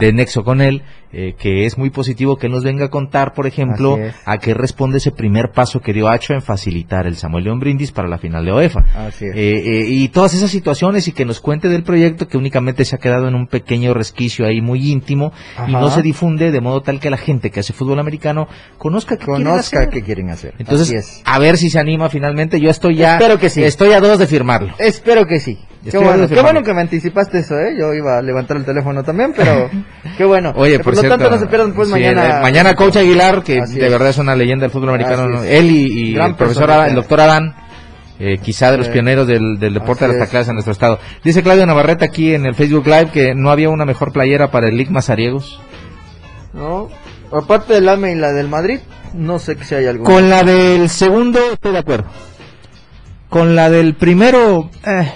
de 0.00 0.12
nexo 0.12 0.44
con 0.44 0.60
él, 0.60 0.82
eh, 1.12 1.34
que 1.38 1.64
es 1.66 1.76
muy 1.78 1.90
positivo 1.90 2.36
que 2.36 2.46
él 2.46 2.52
nos 2.52 2.62
venga 2.64 2.86
a 2.86 2.88
contar, 2.90 3.32
por 3.34 3.46
ejemplo, 3.46 3.98
a 4.24 4.38
qué 4.38 4.54
responde 4.54 4.98
ese 4.98 5.10
primer 5.12 5.50
paso 5.50 5.80
que 5.80 5.92
dio 5.92 6.08
Hacho 6.08 6.34
en 6.34 6.42
facilitar 6.42 7.06
el 7.06 7.16
Samuel 7.16 7.44
León 7.44 7.58
Brindis 7.60 7.90
para 7.92 8.08
la 8.08 8.18
final 8.18 8.44
de 8.44 8.52
Así 8.94 9.26
es. 9.26 9.34
Eh, 9.36 9.56
eh, 9.58 9.84
y 9.88 10.08
todas 10.08 10.34
esas 10.34 10.50
situaciones 10.50 11.08
y 11.08 11.12
que 11.12 11.24
nos 11.24 11.40
cuente 11.40 11.68
del 11.68 11.82
proyecto 11.82 12.28
que 12.28 12.36
únicamente 12.36 12.84
se 12.84 12.96
ha 12.96 12.98
quedado 12.98 13.28
en 13.28 13.34
un 13.34 13.46
pequeño 13.46 13.94
resquicio 13.94 14.46
ahí 14.46 14.60
muy 14.60 14.90
íntimo 14.90 15.32
y 15.58 15.70
Ajá. 15.74 15.80
no 15.80 15.90
se 15.90 16.02
difunde 16.02 16.50
de 16.50 16.60
modo 16.60 16.80
tal 16.82 17.00
que 17.00 17.10
la 17.10 17.16
gente 17.16 17.50
que 17.50 17.60
hace 17.60 17.72
fútbol 17.72 17.98
americano 17.98 18.48
conozca 18.78 19.16
qué 19.16 19.24
quieren 19.26 19.44
Conozca 19.44 19.78
hacer. 19.80 19.90
qué 19.90 20.02
quieren 20.02 20.30
hacer. 20.30 20.54
Entonces, 20.58 20.90
es. 20.92 21.22
a 21.24 21.38
ver 21.38 21.56
si 21.56 21.70
se 21.70 21.78
anima 21.78 22.08
finalmente. 22.08 22.60
Yo 22.60 22.70
estoy 22.70 22.96
ya. 22.96 23.14
Espero 23.14 23.38
que 23.38 23.50
sí. 23.50 23.62
Estoy 23.62 23.92
a 23.92 24.00
dos 24.00 24.18
de 24.18 24.26
firmarlo. 24.26 24.74
Espero 24.78 25.26
que 25.26 25.40
sí. 25.40 25.58
Qué 25.88 25.98
bueno, 25.98 26.26
qué 26.26 26.40
bueno 26.40 26.64
que 26.64 26.74
me 26.74 26.80
anticipaste 26.80 27.38
eso, 27.38 27.54
¿eh? 27.60 27.76
Yo 27.78 27.94
iba 27.94 28.18
a 28.18 28.22
levantar 28.22 28.56
el 28.56 28.64
teléfono 28.64 29.04
también, 29.04 29.32
pero 29.36 29.70
qué 30.18 30.24
bueno. 30.24 30.52
Oye, 30.56 30.80
por, 30.80 30.94
lo 30.94 31.00
cierto, 31.00 31.16
tanto 31.16 31.30
no 31.32 31.38
se 31.40 31.46
pierdan 31.46 31.74
pues 31.74 31.86
sí, 31.86 31.94
mañana. 31.94 32.38
eh, 32.38 32.42
mañana 32.42 32.74
Coach 32.74 32.96
Aguilar, 32.96 33.44
que 33.44 33.60
Así 33.60 33.78
de 33.78 33.88
verdad 33.88 34.08
es 34.08 34.18
una 34.18 34.34
leyenda 34.34 34.62
del 34.62 34.72
fútbol 34.72 34.88
americano. 34.88 35.44
Él 35.44 35.70
y, 35.70 36.10
y 36.10 36.16
el 36.16 36.34
profesor. 36.34 36.72
Adán, 36.72 36.88
el 36.88 36.94
doctor 36.96 37.20
Adán. 37.20 37.54
Eh, 38.18 38.38
quizá 38.38 38.70
de 38.70 38.78
los 38.78 38.88
pioneros 38.88 39.26
del, 39.26 39.58
del 39.58 39.74
deporte 39.74 40.04
Así 40.04 40.12
de 40.14 40.18
las 40.18 40.22
es. 40.22 40.28
tacleadas 40.28 40.48
en 40.48 40.54
nuestro 40.54 40.72
estado. 40.72 40.98
Dice 41.24 41.42
Claudio 41.42 41.66
Navarrete 41.66 42.04
aquí 42.04 42.34
en 42.34 42.46
el 42.46 42.54
Facebook 42.54 42.86
Live 42.86 43.10
que 43.12 43.34
no 43.34 43.50
había 43.50 43.68
una 43.68 43.84
mejor 43.84 44.12
playera 44.12 44.50
para 44.50 44.68
el 44.68 44.76
Lic 44.76 44.90
Mazariegos. 44.90 45.60
¿No? 46.52 46.88
Aparte 47.32 47.74
del 47.74 47.88
AME 47.88 48.12
y 48.12 48.14
la 48.14 48.32
del 48.32 48.48
Madrid, 48.48 48.78
no 49.12 49.38
sé 49.38 49.56
si 49.62 49.74
hay 49.74 49.86
algo. 49.86 50.04
Con 50.04 50.30
la 50.30 50.42
del 50.42 50.88
segundo 50.88 51.40
estoy 51.52 51.72
de 51.72 51.78
acuerdo. 51.78 52.06
Con 53.28 53.56
la 53.56 53.68
del 53.68 53.96
primero 53.96 54.70
eh, 54.86 55.12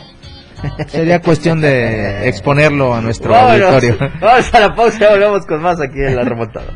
sería 0.89 1.21
cuestión 1.23 1.61
de 1.61 2.29
exponerlo 2.29 2.93
a 2.95 3.01
nuestro 3.01 3.31
Vámonos, 3.31 3.63
auditorio. 3.63 3.97
Vamos 4.21 4.53
a 4.55 4.61
la 4.61 4.75
pausa 4.75 4.99
y 4.99 5.13
volvemos 5.13 5.47
con 5.47 5.63
más 5.63 5.81
aquí 5.81 6.01
en 6.01 6.17
la 6.17 6.25
remontada. 6.25 6.67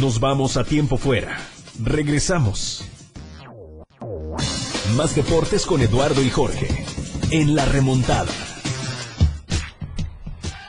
Nos 0.00 0.18
vamos 0.20 0.56
a 0.56 0.64
tiempo 0.64 0.96
fuera. 0.96 1.38
Regresamos. 1.82 2.84
Más 4.96 5.14
deportes 5.14 5.66
con 5.66 5.80
Eduardo 5.80 6.22
y 6.22 6.30
Jorge. 6.30 6.68
En 7.30 7.54
la 7.54 7.64
remontada. 7.64 8.30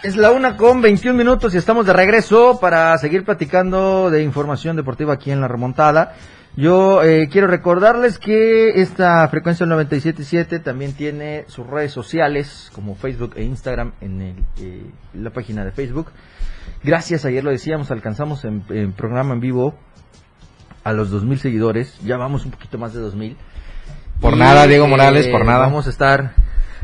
Es 0.03 0.15
la 0.15 0.31
una 0.31 0.55
con 0.55 0.81
21 0.81 1.17
minutos 1.17 1.53
y 1.53 1.57
estamos 1.57 1.85
de 1.85 1.93
regreso 1.93 2.59
para 2.59 2.97
seguir 2.97 3.25
platicando 3.25 4.09
de 4.09 4.23
información 4.23 4.75
deportiva 4.75 5.13
aquí 5.13 5.31
en 5.31 5.41
la 5.41 5.47
remontada. 5.47 6.15
Yo 6.55 7.03
eh, 7.03 7.27
quiero 7.29 7.47
recordarles 7.47 8.17
que 8.17 8.81
esta 8.81 9.27
frecuencia 9.27 9.65
del 9.65 9.75
97.7 9.77 10.63
también 10.63 10.93
tiene 10.93 11.45
sus 11.47 11.67
redes 11.67 11.91
sociales 11.91 12.71
como 12.73 12.95
Facebook 12.95 13.33
e 13.35 13.43
Instagram 13.43 13.93
en 13.99 14.21
el, 14.21 14.35
eh, 14.61 14.85
la 15.13 15.31
página 15.31 15.65
de 15.65 15.71
Facebook. 15.71 16.11
Gracias, 16.83 17.25
ayer 17.25 17.43
lo 17.43 17.51
decíamos, 17.51 17.91
alcanzamos 17.91 18.45
en, 18.45 18.63
en 18.69 18.93
programa 18.93 19.33
en 19.33 19.39
vivo 19.39 19.75
a 20.85 20.93
los 20.93 21.11
2.000 21.11 21.37
seguidores. 21.37 21.99
Ya 22.05 22.15
vamos 22.15 22.45
un 22.45 22.51
poquito 22.51 22.77
más 22.77 22.93
de 22.93 23.01
2.000. 23.01 23.35
Por 24.21 24.33
Y, 24.33 24.37
nada, 24.37 24.67
Diego 24.67 24.85
eh, 24.85 24.89
Morales, 24.89 25.27
por 25.27 25.45
nada. 25.45 25.59
Vamos 25.59 25.87
a 25.87 25.89
estar 25.89 26.31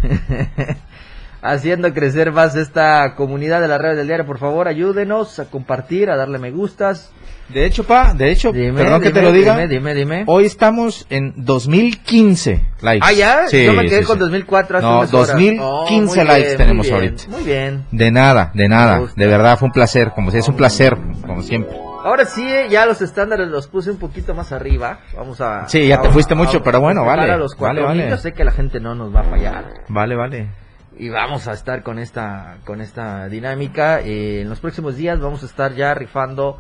haciendo 1.42 1.94
crecer 1.94 2.32
más 2.32 2.56
esta 2.56 3.16
comunidad 3.16 3.62
de 3.62 3.68
las 3.68 3.80
redes 3.82 3.98
del 3.98 4.08
diario. 4.08 4.26
Por 4.26 4.38
favor, 4.40 4.68
ayúdenos 4.68 5.40
a 5.40 5.46
compartir, 5.46 6.10
a 6.10 6.16
darle 6.18 6.38
me 6.40 6.52
gustas. 6.52 7.12
De 7.50 7.66
hecho, 7.66 7.84
pa, 7.84 8.14
de 8.14 8.32
hecho, 8.32 8.54
Dime, 8.54 8.82
perdón 8.82 9.02
que 9.02 9.10
te 9.10 9.20
dime, 9.20 9.32
lo 9.32 9.38
diga. 9.38 9.54
Dime, 9.58 9.68
dime, 9.68 9.94
dime. 9.94 10.24
Hoy 10.28 10.46
estamos 10.46 11.06
en 11.10 11.34
2015 11.36 12.62
likes. 12.82 13.06
Ah, 13.06 13.12
ya, 13.12 13.48
Sí, 13.50 13.66
yo 13.66 13.74
me 13.74 13.88
quedé 13.88 14.02
sí, 14.02 14.06
con 14.06 14.16
sí. 14.18 14.20
2004 14.22 14.78
hace 14.78 14.88
No, 14.88 15.00
unas 15.00 15.14
horas. 15.14 15.28
2015 15.30 15.62
Oh, 15.62 15.90
muy 15.90 16.16
likes 16.28 16.46
bien, 16.48 16.58
tenemos 16.58 16.88
muy 16.90 17.00
bien, 17.00 17.12
ahorita. 17.12 17.24
Muy 17.30 17.44
bien. 17.44 17.86
De 17.92 18.12
nada, 18.12 18.52
de 18.54 18.70
nada. 18.70 19.02
De 19.18 19.28
verdad 19.28 19.58
fue 19.60 19.66
un 19.68 19.74
placer, 19.74 20.12
como 20.16 20.32
si 20.32 20.38
es 20.38 20.48
un 20.48 20.56
placer, 20.56 20.96
como 21.28 21.42
siempre. 21.42 21.76
Ahora 22.04 22.26
sí, 22.26 22.42
eh, 22.48 22.68
ya 22.70 22.86
los 22.86 23.02
estándares 23.02 23.48
los 23.48 23.68
puse 23.68 23.92
un 23.92 23.98
poquito 23.98 24.34
más 24.34 24.52
arriba. 24.52 25.00
Vamos 25.16 25.40
a. 25.42 25.68
Sí, 25.68 25.88
ya 25.88 26.02
te 26.02 26.08
a- 26.08 26.12
fuiste 26.12 26.34
a- 26.34 26.38
mucho, 26.38 26.58
a- 26.60 26.64
pero 26.64 26.82
bueno, 26.82 27.06
vale, 27.06 27.28
los 27.38 27.52
vale, 27.58 27.80
4000. 27.82 27.86
vale. 28.04 28.10
Yo 28.10 28.18
sé 28.18 28.34
que 28.34 28.44
la 28.44 28.52
gente 28.52 28.80
no 28.80 28.96
nos 28.96 29.14
va 29.16 29.22
a 29.22 29.24
fallar. 29.24 29.66
Vale, 29.88 30.16
vale. 30.16 30.50
y 30.98 31.10
vamos 31.10 31.48
a 31.48 31.54
estar 31.54 31.84
con 31.84 31.98
esta 32.00 32.58
con 32.66 32.82
esta 32.82 33.28
dinámica 33.30 34.02
Eh, 34.02 34.42
en 34.42 34.50
los 34.50 34.60
próximos 34.60 34.98
días 34.98 35.20
vamos 35.22 35.42
a 35.42 35.46
estar 35.46 35.74
ya 35.74 35.94
rifando 35.94 36.60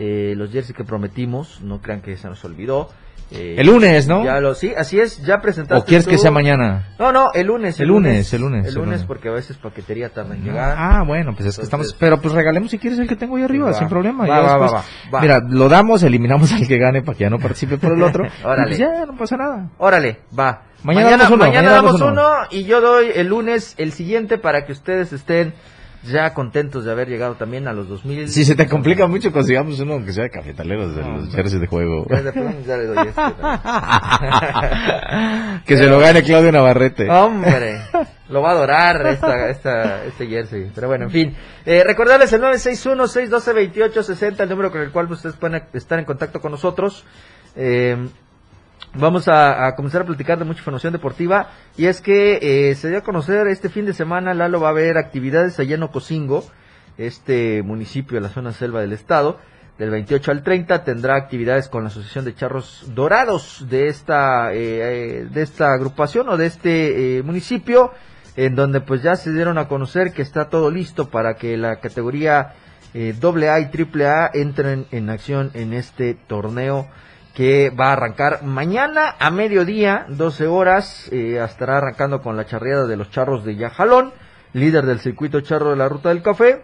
eh, 0.00 0.34
los 0.36 0.50
jerseys 0.50 0.74
que 0.76 0.82
prometimos 0.84 1.60
no 1.62 1.80
crean 1.80 2.00
que 2.00 2.16
se 2.16 2.26
nos 2.28 2.44
olvidó 2.44 2.88
Eh, 3.32 3.54
El 3.58 3.68
lunes, 3.68 4.08
¿no? 4.08 4.24
ya 4.24 4.40
lo 4.40 4.54
sí 4.56 4.72
así 4.76 4.98
es 4.98 5.22
ya 5.24 5.38
presentaste 5.40 5.80
¿O 5.80 5.84
quieres 5.86 6.04
que 6.08 6.18
sea 6.18 6.32
mañana? 6.32 6.88
no 6.98 7.12
no 7.12 7.28
el 7.32 7.46
lunes 7.46 7.78
El 7.78 7.86
lunes, 7.86 8.32
el 8.34 8.40
lunes, 8.40 8.66
el 8.66 8.74
lunes 8.74 8.88
lunes. 8.94 9.04
porque 9.06 9.28
a 9.28 9.32
veces 9.32 9.56
paquetería 9.56 10.08
tarda 10.08 10.34
en 10.34 10.42
llegar 10.42 10.74
Ah, 10.76 11.04
bueno, 11.06 11.32
pues 11.36 11.46
es 11.50 11.56
que 11.56 11.62
estamos. 11.62 11.94
Pero 12.00 12.20
pues 12.20 12.34
regalemos 12.34 12.72
si 12.72 12.78
quieres 12.80 12.98
el 12.98 13.06
que 13.06 13.14
tengo 13.14 13.36
ahí 13.36 13.44
arriba, 13.44 13.66
Va. 13.66 13.72
sin 13.74 13.88
problema. 13.88 14.26
Va, 14.26 14.34
Ya 14.34 14.40
va, 14.42 14.48
después- 14.58 14.72
va, 14.72 14.78
va, 14.78 15.10
va. 15.14 15.20
Mira, 15.20 15.40
lo 15.48 15.68
damos, 15.68 16.02
eliminamos 16.02 16.52
al 16.52 16.66
que 16.66 16.76
gane 16.78 17.02
para 17.02 17.16
que 17.16 17.22
ya 17.22 17.30
no 17.30 17.38
participe 17.38 17.78
por 17.78 17.92
el 17.92 18.02
otro. 18.02 18.24
y 18.42 18.44
Órale. 18.44 18.66
pues 18.66 18.78
ya, 18.78 19.06
no 19.06 19.16
pasa 19.16 19.36
nada. 19.36 19.68
Órale, 19.78 20.18
va. 20.36 20.62
Mañana 20.82 21.10
damos 21.10 21.28
uno, 21.28 21.36
mañana 21.36 21.56
mañana 21.60 21.70
damos 21.76 22.00
damos 22.00 22.12
uno. 22.12 22.22
uno. 22.22 22.36
y 22.50 22.64
yo 22.64 22.80
doy 22.80 23.10
el 23.14 23.28
lunes 23.28 23.74
el 23.78 23.92
siguiente 23.92 24.38
para 24.38 24.64
que 24.66 24.72
ustedes 24.72 25.12
estén 25.12 25.54
ya 26.02 26.32
contentos 26.32 26.84
de 26.84 26.92
haber 26.92 27.08
llegado 27.08 27.34
también 27.34 27.68
a 27.68 27.72
los 27.72 27.88
2000. 27.88 28.28
Si 28.28 28.44
se 28.44 28.54
te 28.54 28.66
complica 28.66 29.06
mucho, 29.06 29.32
consigamos 29.32 29.78
uno 29.80 30.04
que 30.04 30.12
sea 30.12 30.24
de 30.24 30.30
cafetaleros 30.30 30.96
de 30.96 31.02
No, 31.02 31.18
los 31.18 31.34
jerseys 31.34 31.60
de 31.60 31.66
juego. 31.66 32.06
Pues 32.06 32.24
ya 32.66 32.76
le 32.76 32.86
doy 32.86 33.08
este, 33.08 33.22
que 35.66 35.76
se 35.76 35.86
lo 35.86 35.98
gane 35.98 36.22
Claudio 36.22 36.52
Navarrete. 36.52 37.10
Hombre, 37.10 37.82
lo 38.28 38.40
va 38.40 38.50
a 38.50 38.52
adorar 38.52 39.06
esta, 39.08 39.50
esta, 39.50 40.04
este 40.04 40.26
jersey. 40.26 40.70
Pero 40.74 40.88
bueno, 40.88 41.04
en 41.04 41.10
fin. 41.10 41.36
Eh, 41.66 41.84
recordarles 41.84 42.32
el 42.32 42.40
961-612-2860, 42.42 44.40
el 44.40 44.48
número 44.48 44.70
con 44.70 44.80
el 44.80 44.90
cual 44.90 45.12
ustedes 45.12 45.36
pueden 45.36 45.62
estar 45.74 45.98
en 45.98 46.06
contacto 46.06 46.40
con 46.40 46.52
nosotros. 46.52 47.04
Eh, 47.56 47.96
vamos 48.94 49.28
a, 49.28 49.66
a 49.66 49.74
comenzar 49.74 50.02
a 50.02 50.04
platicar 50.04 50.38
de 50.38 50.44
mucha 50.44 50.60
información 50.60 50.92
deportiva. 50.92 51.50
Y 51.76 51.86
es 51.86 52.00
que 52.00 52.70
eh, 52.70 52.74
se 52.74 52.88
dio 52.88 52.98
a 52.98 53.02
conocer 53.02 53.46
este 53.48 53.68
fin 53.68 53.86
de 53.86 53.92
semana, 53.92 54.34
Lalo 54.34 54.60
va 54.60 54.68
a 54.68 54.70
haber 54.72 54.98
actividades 54.98 55.58
allá 55.58 55.76
en 55.76 55.82
Ocosingo, 55.82 56.44
este 56.98 57.62
municipio 57.62 58.16
de 58.16 58.22
la 58.22 58.28
zona 58.28 58.52
selva 58.52 58.80
del 58.80 58.92
estado. 58.92 59.38
Del 59.78 59.88
28 59.88 60.30
al 60.30 60.42
30 60.42 60.84
tendrá 60.84 61.16
actividades 61.16 61.68
con 61.68 61.84
la 61.84 61.88
Asociación 61.88 62.26
de 62.26 62.34
Charros 62.34 62.84
Dorados 62.94 63.64
de 63.70 63.88
esta, 63.88 64.52
eh, 64.52 64.58
eh, 64.60 65.28
de 65.30 65.42
esta 65.42 65.72
agrupación 65.72 66.28
o 66.28 66.36
de 66.36 66.44
este 66.44 67.18
eh, 67.18 67.22
municipio, 67.22 67.90
en 68.36 68.54
donde 68.56 68.82
pues 68.82 69.02
ya 69.02 69.16
se 69.16 69.32
dieron 69.32 69.56
a 69.56 69.68
conocer 69.68 70.12
que 70.12 70.20
está 70.20 70.50
todo 70.50 70.70
listo 70.70 71.08
para 71.08 71.34
que 71.36 71.56
la 71.56 71.76
categoría 71.76 72.52
eh, 72.92 73.14
AA 73.22 73.60
y 73.60 73.70
AAA 73.72 74.30
entren 74.34 74.86
en 74.90 75.10
acción 75.10 75.50
en 75.54 75.72
este 75.72 76.14
torneo 76.14 76.88
que 77.34 77.70
va 77.70 77.88
a 77.88 77.92
arrancar 77.92 78.42
mañana 78.42 79.14
a 79.18 79.30
mediodía, 79.30 80.06
12 80.08 80.46
horas, 80.46 81.08
eh, 81.12 81.42
estará 81.42 81.78
arrancando 81.78 82.22
con 82.22 82.36
la 82.36 82.46
charreada 82.46 82.86
de 82.86 82.96
los 82.96 83.10
charros 83.10 83.44
de 83.44 83.56
Yajalón, 83.56 84.12
líder 84.52 84.84
del 84.86 85.00
circuito 85.00 85.40
charro 85.40 85.70
de 85.70 85.76
la 85.76 85.88
Ruta 85.88 86.08
del 86.08 86.22
Café, 86.22 86.62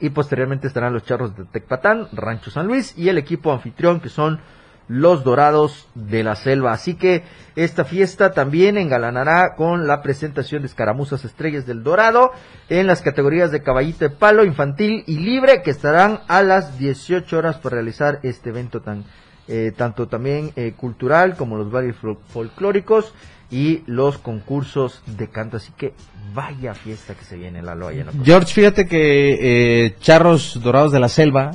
y 0.00 0.10
posteriormente 0.10 0.68
estarán 0.68 0.94
los 0.94 1.04
charros 1.04 1.36
de 1.36 1.44
Tecpatán, 1.44 2.08
Rancho 2.12 2.50
San 2.50 2.66
Luis 2.66 2.96
y 2.96 3.08
el 3.08 3.18
equipo 3.18 3.52
anfitrión 3.52 4.00
que 4.00 4.08
son 4.08 4.40
los 4.86 5.22
Dorados 5.22 5.88
de 5.94 6.22
la 6.22 6.34
Selva. 6.34 6.72
Así 6.72 6.94
que 6.94 7.22
esta 7.56 7.84
fiesta 7.84 8.32
también 8.32 8.78
engalanará 8.78 9.54
con 9.54 9.86
la 9.86 10.02
presentación 10.02 10.62
de 10.62 10.68
escaramuzas 10.68 11.24
estrellas 11.24 11.66
del 11.66 11.82
Dorado 11.82 12.32
en 12.68 12.86
las 12.86 13.02
categorías 13.02 13.50
de 13.50 13.62
caballito 13.62 14.00
de 14.00 14.10
palo, 14.10 14.44
infantil 14.44 15.04
y 15.06 15.18
libre 15.18 15.62
que 15.62 15.70
estarán 15.70 16.20
a 16.28 16.42
las 16.42 16.78
18 16.78 17.36
horas 17.36 17.58
para 17.58 17.74
realizar 17.74 18.20
este 18.22 18.48
evento 18.48 18.80
tan 18.80 19.04
eh, 19.48 19.72
tanto 19.76 20.08
también 20.08 20.52
eh, 20.56 20.74
cultural 20.76 21.36
como 21.36 21.56
los 21.56 21.70
bailes 21.70 21.96
folclóricos 22.28 23.14
y 23.50 23.82
los 23.86 24.18
concursos 24.18 25.02
de 25.06 25.28
canto. 25.28 25.56
Así 25.56 25.72
que 25.76 25.94
vaya 26.34 26.74
fiesta 26.74 27.14
que 27.14 27.24
se 27.24 27.36
viene 27.36 27.62
la 27.62 27.74
Loya. 27.74 28.06
George, 28.22 28.52
fíjate 28.52 28.86
que 28.86 29.86
eh, 29.86 29.96
Charros 30.00 30.60
Dorados 30.62 30.92
de 30.92 31.00
la 31.00 31.08
Selva 31.08 31.52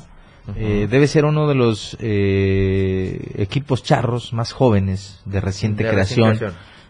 eh, 0.55 0.87
debe 0.89 1.07
ser 1.07 1.23
uno 1.25 1.47
de 1.47 1.55
los 1.55 1.95
eh, 1.99 3.33
equipos 3.35 3.81
charros 3.81 4.33
más 4.33 4.51
jóvenes 4.51 5.21
de 5.25 5.39
reciente 5.39 5.87
creación. 5.87 6.37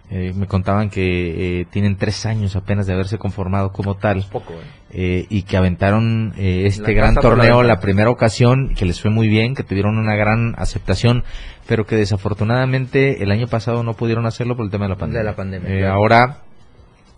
Eh, 0.10 0.32
me 0.36 0.46
contaban 0.46 0.90
que 0.90 1.66
tienen 1.72 1.98
tres 1.98 2.26
años 2.26 2.56
apenas 2.56 2.86
de 2.86 2.94
haberse 2.94 3.18
conformado 3.18 3.72
como 3.72 3.96
tal. 3.96 4.26
Poco, 4.32 4.54
y 4.92 5.42
que 5.44 5.58
aventaron 5.58 6.34
este 6.38 6.94
gran 6.94 7.16
torneo 7.16 7.64
la, 7.64 7.80
primera 7.80 8.12
ocasión, 8.12 8.76
que 8.76 8.86
les 8.86 9.02
fue 9.02 9.10
muy 9.10 9.28
bien, 9.28 9.56
que 9.56 9.64
tuvieron 9.64 9.98
una 9.98 10.16
gran 10.16 10.54
aceptación, 10.58 11.24
pero 11.68 11.86
que 11.86 11.96
desafortunadamente 11.96 13.24
el 13.24 13.32
año 13.32 13.48
pasado 13.48 13.82
no 13.82 13.96
pudieron 13.96 14.28
hacerlo 14.28 14.56
por 14.56 14.66
el 14.66 14.72
tema 14.72 14.86
de 14.86 14.90
la 14.90 14.98
pandemia. 14.98 15.20
De 15.20 15.26
la 15.26 15.36
pandemia 15.36 15.92
Ahora 15.92 16.44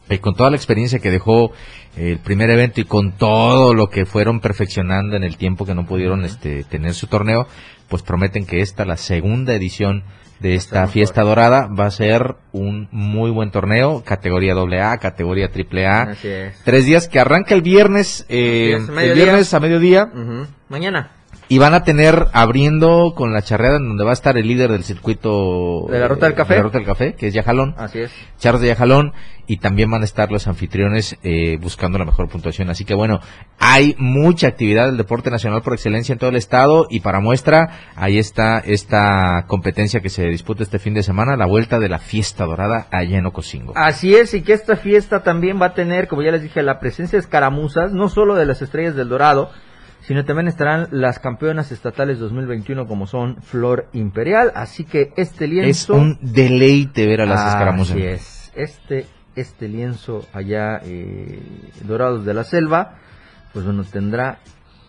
y 0.09 0.19
con 0.19 0.35
toda 0.35 0.51
la 0.51 0.55
experiencia 0.55 0.99
que 0.99 1.09
dejó 1.09 1.51
el 1.97 2.19
primer 2.19 2.49
evento 2.49 2.81
y 2.81 2.85
con 2.85 3.13
todo 3.13 3.73
lo 3.73 3.87
que 3.87 4.05
fueron 4.05 4.39
perfeccionando 4.39 5.15
en 5.15 5.23
el 5.23 5.37
tiempo 5.37 5.65
que 5.65 5.73
no 5.73 5.85
pudieron 5.85 6.25
este, 6.25 6.63
tener 6.63 6.93
su 6.93 7.07
torneo, 7.07 7.47
pues 7.89 8.03
prometen 8.03 8.45
que 8.45 8.61
esta, 8.61 8.85
la 8.85 8.97
segunda 8.97 9.53
edición 9.53 10.03
de 10.39 10.55
esta 10.55 10.87
fiesta 10.87 11.21
dorada, 11.21 11.67
va 11.67 11.85
a 11.85 11.91
ser 11.91 12.35
un 12.51 12.87
muy 12.91 13.31
buen 13.31 13.51
torneo, 13.51 14.03
categoría 14.03 14.53
AA, 14.53 14.97
categoría 14.97 15.49
AAA. 15.49 16.15
Tres 16.63 16.85
días 16.85 17.07
que 17.07 17.19
arranca 17.19 17.55
el 17.55 17.61
viernes, 17.61 18.25
eh, 18.29 18.77
el 18.77 19.13
viernes 19.13 19.53
a 19.53 19.59
mediodía. 19.59 20.09
Mañana. 20.69 21.14
Y 21.47 21.59
van 21.59 21.73
a 21.73 21.83
tener 21.83 22.27
abriendo 22.33 23.13
con 23.15 23.33
la 23.33 23.41
charreada 23.41 23.77
en 23.77 23.87
donde 23.87 24.03
va 24.03 24.11
a 24.11 24.13
estar 24.13 24.37
el 24.37 24.47
líder 24.47 24.71
del 24.71 24.83
circuito 24.83 25.85
de 25.89 25.99
la 25.99 26.07
ruta 26.07 26.25
del 26.25 26.35
café, 26.35 26.53
de 26.53 26.59
la 26.59 26.63
ruta 26.63 26.77
del 26.79 26.87
café 26.87 27.13
que 27.13 27.27
es 27.27 27.33
Yajalón. 27.33 27.75
Así 27.77 27.99
es. 27.99 28.11
Charros 28.39 28.61
de 28.61 28.67
Yajalón 28.67 29.13
y 29.47 29.57
también 29.57 29.91
van 29.91 30.01
a 30.01 30.05
estar 30.05 30.31
los 30.31 30.47
anfitriones 30.47 31.17
eh, 31.23 31.57
buscando 31.61 31.99
la 31.99 32.05
mejor 32.05 32.29
puntuación. 32.29 32.69
Así 32.69 32.83
que 32.83 32.95
bueno, 32.95 33.19
hay 33.59 33.95
mucha 33.99 34.47
actividad 34.47 34.87
del 34.87 34.97
deporte 34.97 35.29
nacional 35.29 35.61
por 35.61 35.73
excelencia 35.73 36.13
en 36.13 36.19
todo 36.19 36.29
el 36.29 36.35
estado 36.35 36.87
y 36.89 37.01
para 37.01 37.19
muestra 37.19 37.91
ahí 37.95 38.17
está 38.17 38.59
esta 38.59 39.45
competencia 39.47 39.99
que 40.01 40.09
se 40.09 40.25
disputa 40.27 40.63
este 40.63 40.79
fin 40.79 40.93
de 40.93 41.03
semana, 41.03 41.37
la 41.37 41.45
vuelta 41.45 41.79
de 41.79 41.89
la 41.89 41.99
fiesta 41.99 42.45
dorada 42.45 42.87
allá 42.91 43.17
en 43.17 43.25
Ocosingo. 43.25 43.73
Así 43.75 44.15
es 44.15 44.33
y 44.33 44.41
que 44.41 44.53
esta 44.53 44.75
fiesta 44.75 45.23
también 45.23 45.61
va 45.61 45.67
a 45.67 45.73
tener, 45.73 46.07
como 46.07 46.23
ya 46.23 46.31
les 46.31 46.41
dije, 46.41 46.63
la 46.63 46.79
presencia 46.79 47.17
de 47.17 47.21
escaramuzas, 47.21 47.91
no 47.91 48.09
solo 48.09 48.35
de 48.35 48.45
las 48.45 48.61
estrellas 48.61 48.95
del 48.95 49.09
Dorado 49.09 49.51
sino 50.07 50.23
también 50.23 50.47
estarán 50.47 50.87
las 50.91 51.19
campeonas 51.19 51.71
estatales 51.71 52.19
2021 52.19 52.87
como 52.87 53.07
son 53.07 53.41
Flor 53.41 53.87
Imperial, 53.93 54.51
así 54.55 54.83
que 54.83 55.13
este 55.17 55.47
lienzo... 55.47 55.69
Es 55.69 55.89
un 55.89 56.19
deleite 56.21 57.07
ver 57.07 57.21
a 57.21 57.25
las 57.25 57.53
escaramuzas. 57.53 57.95
Así 57.95 58.05
es, 58.05 58.51
este, 58.55 59.07
este 59.35 59.67
lienzo 59.67 60.25
allá, 60.31 60.79
eh, 60.83 61.41
Dorados 61.87 62.23
de 62.23 62.33
la 62.33 62.43
Selva, 62.43 62.99
pues 63.51 63.65
bueno, 63.65 63.83
tendrá 63.83 64.39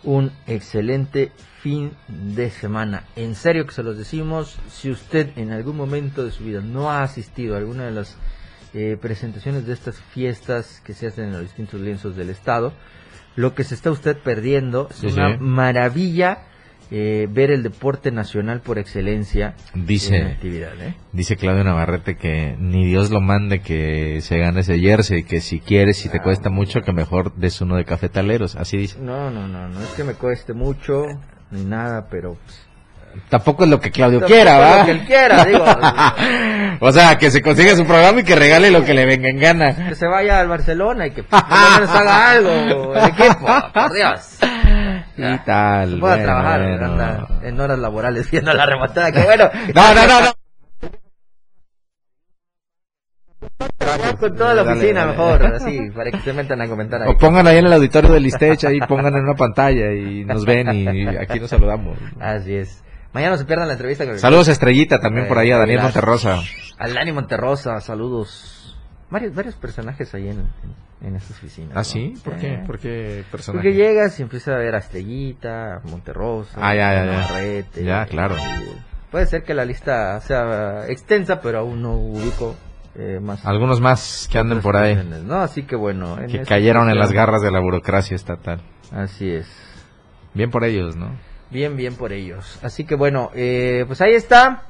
un 0.04 0.32
excelente 0.46 1.32
fin 1.60 1.92
de 2.08 2.50
semana. 2.50 3.04
En 3.16 3.34
serio 3.34 3.66
que 3.66 3.72
se 3.72 3.82
los 3.82 3.96
decimos, 3.96 4.58
si 4.68 4.90
usted 4.90 5.30
en 5.36 5.50
algún 5.50 5.76
momento 5.76 6.24
de 6.24 6.30
su 6.30 6.44
vida 6.44 6.60
no 6.60 6.90
ha 6.90 7.02
asistido 7.02 7.54
a 7.54 7.58
alguna 7.58 7.84
de 7.84 7.92
las 7.92 8.16
eh, 8.74 8.98
presentaciones 9.00 9.66
de 9.66 9.72
estas 9.72 9.96
fiestas 9.96 10.82
que 10.84 10.92
se 10.92 11.06
hacen 11.06 11.24
en 11.24 11.32
los 11.32 11.40
distintos 11.40 11.80
lienzos 11.80 12.16
del 12.16 12.28
estado, 12.28 12.74
lo 13.36 13.54
que 13.54 13.64
se 13.64 13.74
está 13.74 13.90
usted 13.90 14.16
perdiendo. 14.16 14.88
Es 14.90 15.14
una 15.14 15.36
maravilla 15.38 16.46
eh, 16.90 17.26
ver 17.28 17.50
el 17.50 17.62
deporte 17.62 18.12
nacional 18.12 18.60
por 18.60 18.78
excelencia. 18.78 19.54
Dice, 19.74 20.22
actividad, 20.22 20.80
¿eh? 20.80 20.94
dice 21.12 21.36
Claudio 21.36 21.64
Navarrete 21.64 22.16
que 22.16 22.56
ni 22.60 22.86
Dios 22.86 23.10
lo 23.10 23.20
mande 23.20 23.60
que 23.60 24.20
se 24.20 24.38
gane 24.38 24.60
ese 24.60 24.78
jersey, 24.78 25.24
que 25.24 25.40
si 25.40 25.58
quieres, 25.58 25.96
si 25.96 26.08
te 26.08 26.18
ah, 26.18 26.22
cuesta 26.22 26.48
mucho, 26.48 26.82
que 26.82 26.92
mejor 26.92 27.34
des 27.34 27.60
uno 27.60 27.76
de 27.76 27.84
cafetaleros. 27.84 28.54
Así 28.54 28.76
dice. 28.76 28.98
No, 29.00 29.30
no, 29.30 29.48
no, 29.48 29.68
no 29.68 29.80
es 29.80 29.88
que 29.90 30.04
me 30.04 30.14
cueste 30.14 30.52
mucho 30.52 31.06
ni 31.50 31.64
nada, 31.64 32.08
pero 32.08 32.36
pues, 32.44 32.66
Tampoco 33.28 33.64
es 33.64 33.70
lo 33.70 33.80
que 33.80 33.90
Claudio 33.90 34.20
quiera, 34.22 34.58
¿va? 34.58 34.78
Lo 34.78 34.84
que 34.84 34.90
él 34.92 35.04
quiera, 35.04 35.44
digo. 35.44 35.64
o 36.80 36.92
sea, 36.92 37.16
que 37.18 37.30
se 37.30 37.42
consiga 37.42 37.74
su 37.74 37.84
programa 37.84 38.20
y 38.20 38.24
que 38.24 38.36
regale 38.36 38.70
lo 38.70 38.84
que 38.84 38.94
le 38.94 39.06
venga 39.06 39.28
en 39.28 39.38
gana. 39.38 39.88
Que 39.88 39.94
se 39.94 40.06
vaya 40.06 40.40
al 40.40 40.48
Barcelona 40.48 41.06
y 41.06 41.10
que 41.10 41.22
por 41.22 41.40
lo 41.40 41.46
haga 41.46 42.30
algo 42.30 42.94
el 42.94 43.04
equipo, 43.08 43.46
por 43.72 43.92
Dios. 43.92 44.38
Y 45.18 45.38
tal. 45.46 45.92
Se 45.92 45.96
pueda 45.96 46.22
trabajar 46.22 46.60
en 47.42 47.60
horas 47.60 47.78
laborales 47.78 48.30
viendo 48.30 48.52
la 48.52 48.66
rematada, 48.66 49.10
que 49.10 49.22
bueno. 49.22 49.50
no, 49.74 49.94
no, 49.94 50.06
no, 50.06 50.20
no. 50.20 50.32
con 54.18 54.34
toda 54.34 54.54
la 54.54 54.62
oficina 54.62 55.06
mejor, 55.06 55.44
así, 55.46 55.90
para 55.94 56.10
que 56.10 56.20
se 56.20 56.32
metan 56.32 56.60
a 56.60 56.68
comentar 56.68 57.02
ahí. 57.02 57.08
O 57.08 57.16
pongan 57.16 57.46
ahí 57.46 57.58
en 57.58 57.66
el 57.66 57.72
auditorio 57.72 58.12
del 58.12 58.22
Listech, 58.22 58.64
ahí 58.64 58.80
pongan 58.80 59.14
en 59.14 59.24
una 59.24 59.34
pantalla 59.34 59.92
y 59.92 60.24
nos 60.24 60.44
ven 60.44 60.72
y 60.72 61.06
aquí 61.16 61.40
nos 61.40 61.50
saludamos. 61.50 61.98
Así 62.20 62.56
es. 62.56 62.82
Mañana 63.16 63.32
no 63.32 63.38
se 63.38 63.46
pierdan 63.46 63.68
la 63.68 63.72
entrevista. 63.72 64.18
Saludos 64.18 64.50
a 64.50 64.52
Estrellita 64.52 65.00
también 65.00 65.26
por 65.26 65.38
ahí, 65.38 65.50
a 65.50 65.56
Daniel 65.56 65.80
Monterrosa. 65.80 66.42
A 66.76 66.86
Dani 66.86 67.12
Monterrosa, 67.12 67.80
saludos. 67.80 68.76
Varios, 69.08 69.34
varios 69.34 69.54
personajes 69.54 70.14
ahí 70.14 70.28
en, 70.28 70.46
en, 71.00 71.16
estas 71.16 71.38
oficinas. 71.38 71.74
¿Ah, 71.74 71.82
sí? 71.82 72.12
¿Por 72.22 72.36
qué? 72.36 72.62
¿Por 72.66 72.78
qué 72.78 73.24
personajes? 73.30 73.72
Porque 73.72 73.74
llegas 73.74 74.20
y 74.20 74.22
empiezas 74.22 74.56
a 74.56 74.58
ver 74.58 74.74
a 74.74 74.78
Estrellita, 74.80 75.80
Monterrosa, 75.84 76.58
ah, 76.60 76.74
ya, 76.74 76.92
ya, 76.92 77.64
ya. 77.74 77.82
ya, 77.82 78.04
claro. 78.04 78.36
puede 79.10 79.24
ser 79.24 79.44
que 79.44 79.54
la 79.54 79.64
lista 79.64 80.20
sea 80.20 80.86
extensa, 80.86 81.40
pero 81.40 81.60
aún 81.60 81.80
no 81.80 81.96
ubico 81.96 82.54
eh, 82.96 83.18
más. 83.18 83.46
Algunos 83.46 83.80
más 83.80 84.28
que 84.30 84.38
anden 84.38 84.60
por 84.60 84.76
ahí. 84.76 84.94
No, 85.24 85.36
así 85.36 85.62
que 85.62 85.74
bueno. 85.74 86.18
que 86.30 86.42
cayeron 86.42 86.90
en 86.90 86.98
las 86.98 87.12
garras 87.12 87.40
de 87.40 87.50
la 87.50 87.60
burocracia 87.60 88.14
estatal. 88.14 88.60
Así 88.92 89.30
es. 89.30 89.48
Bien 90.34 90.50
por 90.50 90.64
ellos, 90.64 90.96
¿no? 90.96 91.12
Bien, 91.50 91.76
bien 91.76 91.94
por 91.94 92.12
ellos. 92.12 92.58
Así 92.62 92.84
que 92.84 92.96
bueno, 92.96 93.30
eh, 93.34 93.84
pues 93.86 94.00
ahí 94.00 94.14
está. 94.14 94.64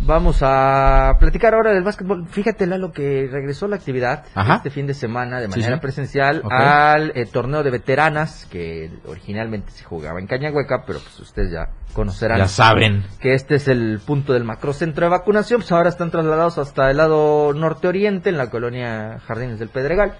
Vamos 0.00 0.40
a 0.42 1.16
platicar 1.18 1.54
ahora 1.54 1.72
del 1.72 1.82
básquetbol. 1.82 2.26
Fíjate, 2.28 2.66
lo 2.66 2.92
que 2.92 3.28
regresó 3.30 3.68
la 3.68 3.76
actividad 3.76 4.24
este 4.56 4.68
fin 4.68 4.86
de 4.86 4.92
semana 4.92 5.40
de 5.40 5.48
manera 5.48 5.80
presencial 5.80 6.42
al 6.50 7.12
eh, 7.14 7.24
torneo 7.24 7.62
de 7.62 7.70
veteranas 7.70 8.46
que 8.50 8.90
originalmente 9.06 9.70
se 9.70 9.84
jugaba 9.84 10.20
en 10.20 10.26
Cañahueca, 10.26 10.84
pero 10.86 10.98
pues 10.98 11.20
ustedes 11.20 11.52
ya 11.52 11.70
conocerán. 11.94 12.38
Ya 12.38 12.48
saben. 12.48 13.04
Que 13.20 13.34
este 13.34 13.54
es 13.54 13.68
el 13.68 14.00
punto 14.04 14.34
del 14.34 14.44
macrocentro 14.44 15.06
de 15.06 15.10
vacunación. 15.10 15.60
Pues 15.60 15.72
ahora 15.72 15.88
están 15.88 16.10
trasladados 16.10 16.58
hasta 16.58 16.90
el 16.90 16.98
lado 16.98 17.54
norte-oriente, 17.54 18.28
en 18.28 18.36
la 18.36 18.50
colonia 18.50 19.20
Jardines 19.26 19.58
del 19.58 19.68
Pedregal. 19.68 20.16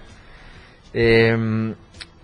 Eh, 0.94 1.74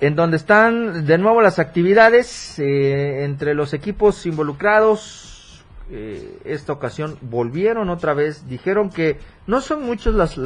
en 0.00 0.16
donde 0.16 0.38
están 0.38 1.04
de 1.06 1.18
nuevo 1.18 1.42
las 1.42 1.58
actividades 1.58 2.58
eh, 2.58 3.24
entre 3.24 3.54
los 3.54 3.74
equipos 3.74 4.24
involucrados. 4.26 5.62
Eh, 5.92 6.38
esta 6.44 6.72
ocasión 6.72 7.18
volvieron 7.20 7.90
otra 7.90 8.14
vez, 8.14 8.48
dijeron 8.48 8.90
que 8.90 9.18
no 9.46 9.60
son 9.60 9.86
las, 10.16 10.38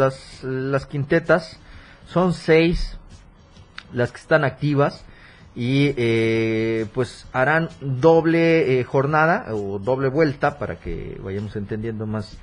las 0.42 0.86
quintetas, 0.86 1.60
son 2.06 2.32
seis 2.32 2.98
las 3.92 4.10
que 4.10 4.18
están 4.18 4.44
activas 4.44 5.04
y 5.54 5.94
eh, 5.96 6.86
pues 6.94 7.28
harán 7.32 7.68
doble 7.80 8.82
jornada 8.84 9.46
o 9.54 9.78
doble 9.78 10.08
vuelta 10.08 10.58
para 10.58 10.80
que 10.80 11.20
vayamos 11.22 11.54
entendiendo 11.54 12.06
más 12.06 12.38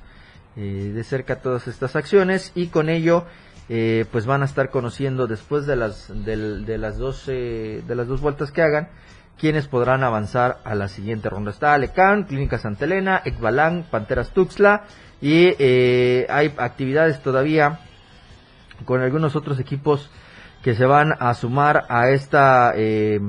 de 0.54 1.02
cerca 1.04 1.40
todas 1.40 1.66
estas 1.66 1.96
acciones 1.96 2.52
y 2.54 2.66
con 2.66 2.90
ello 2.90 3.24
eh, 3.68 4.06
pues 4.10 4.26
van 4.26 4.42
a 4.42 4.46
estar 4.46 4.70
conociendo 4.70 5.26
después 5.26 5.66
de 5.66 5.76
las, 5.76 6.10
de, 6.24 6.78
las, 6.78 6.98
dos, 6.98 7.26
de 7.26 7.82
las 7.86 8.08
dos 8.08 8.20
vueltas 8.20 8.50
que 8.50 8.62
hagan, 8.62 8.88
quienes 9.38 9.68
podrán 9.68 10.02
avanzar 10.04 10.58
a 10.64 10.74
la 10.74 10.88
siguiente 10.88 11.30
ronda. 11.30 11.50
Está 11.50 11.74
Alecan, 11.74 12.24
Clínica 12.24 12.58
Santa 12.58 12.84
Elena, 12.84 13.22
Panteras 13.90 14.30
Tuxtla 14.30 14.84
y 15.20 15.54
eh, 15.58 16.26
hay 16.28 16.52
actividades 16.58 17.22
todavía 17.22 17.80
con 18.84 19.00
algunos 19.00 19.36
otros 19.36 19.60
equipos 19.60 20.10
que 20.62 20.74
se 20.74 20.84
van 20.84 21.12
a 21.18 21.32
sumar 21.34 21.84
a 21.88 22.10
esta, 22.10 22.72
eh, 22.76 23.20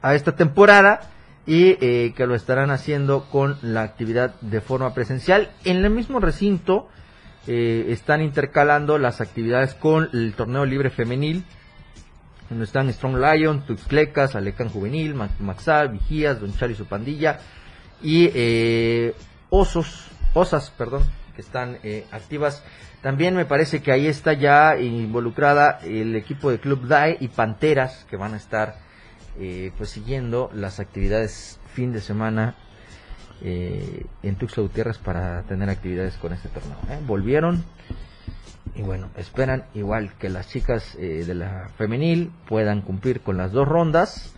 a 0.00 0.14
esta 0.14 0.36
temporada 0.36 1.00
y 1.44 1.74
que 2.12 2.26
lo 2.26 2.36
estarán 2.36 2.70
haciendo 2.70 3.24
con 3.24 3.58
la 3.62 3.82
actividad 3.82 4.40
de 4.40 4.60
forma 4.60 4.94
presencial. 4.94 5.50
En 5.64 5.84
el 5.84 5.90
mismo 5.90 6.20
recinto 6.20 6.88
eh, 7.46 7.86
están 7.88 8.22
intercalando 8.22 8.98
las 8.98 9.20
actividades 9.20 9.74
con 9.74 10.08
el 10.12 10.34
torneo 10.34 10.64
libre 10.64 10.90
femenil, 10.90 11.44
donde 12.48 12.64
están 12.64 12.92
Strong 12.92 13.16
Lion, 13.16 13.66
Tuxtlecas, 13.66 14.34
Alecan 14.34 14.68
Juvenil, 14.68 15.14
Maxal, 15.38 15.88
Vigías, 15.88 16.40
Don 16.40 16.52
y 16.70 16.74
su 16.74 16.86
pandilla, 16.86 17.40
y 18.02 18.30
eh, 18.34 19.14
Osos, 19.50 20.08
Osas, 20.34 20.70
perdón, 20.70 21.02
que 21.34 21.40
están 21.40 21.78
activas. 22.10 22.62
También 23.00 23.34
me 23.34 23.46
parece 23.46 23.82
que 23.82 23.90
ahí 23.90 24.06
está 24.06 24.32
ya 24.32 24.78
involucrada 24.78 25.80
el 25.82 26.14
equipo 26.14 26.50
de 26.50 26.60
Club 26.60 26.86
DAE 26.86 27.16
y 27.20 27.28
Panteras, 27.28 28.06
que 28.08 28.16
van 28.16 28.34
a 28.34 28.36
estar 28.36 28.76
eh, 29.40 29.72
pues 29.78 29.88
siguiendo 29.88 30.50
las 30.52 30.78
actividades 30.78 31.58
fin 31.72 31.90
de 31.90 32.02
semana 32.02 32.54
eh, 33.42 34.06
en 34.22 34.36
Tuxtla 34.36 34.62
Gutiérrez 34.62 34.98
para 34.98 35.42
tener 35.42 35.68
actividades 35.68 36.16
con 36.16 36.32
este 36.32 36.48
torneo. 36.48 36.76
¿eh? 36.90 37.00
Volvieron 37.06 37.64
y 38.74 38.82
bueno, 38.82 39.08
esperan 39.16 39.64
igual 39.74 40.12
que 40.18 40.30
las 40.30 40.48
chicas 40.48 40.96
de 40.96 41.34
la 41.34 41.68
femenil 41.76 42.30
puedan 42.48 42.80
cumplir 42.80 43.20
con 43.20 43.36
las 43.36 43.52
dos 43.52 43.68
rondas 43.68 44.34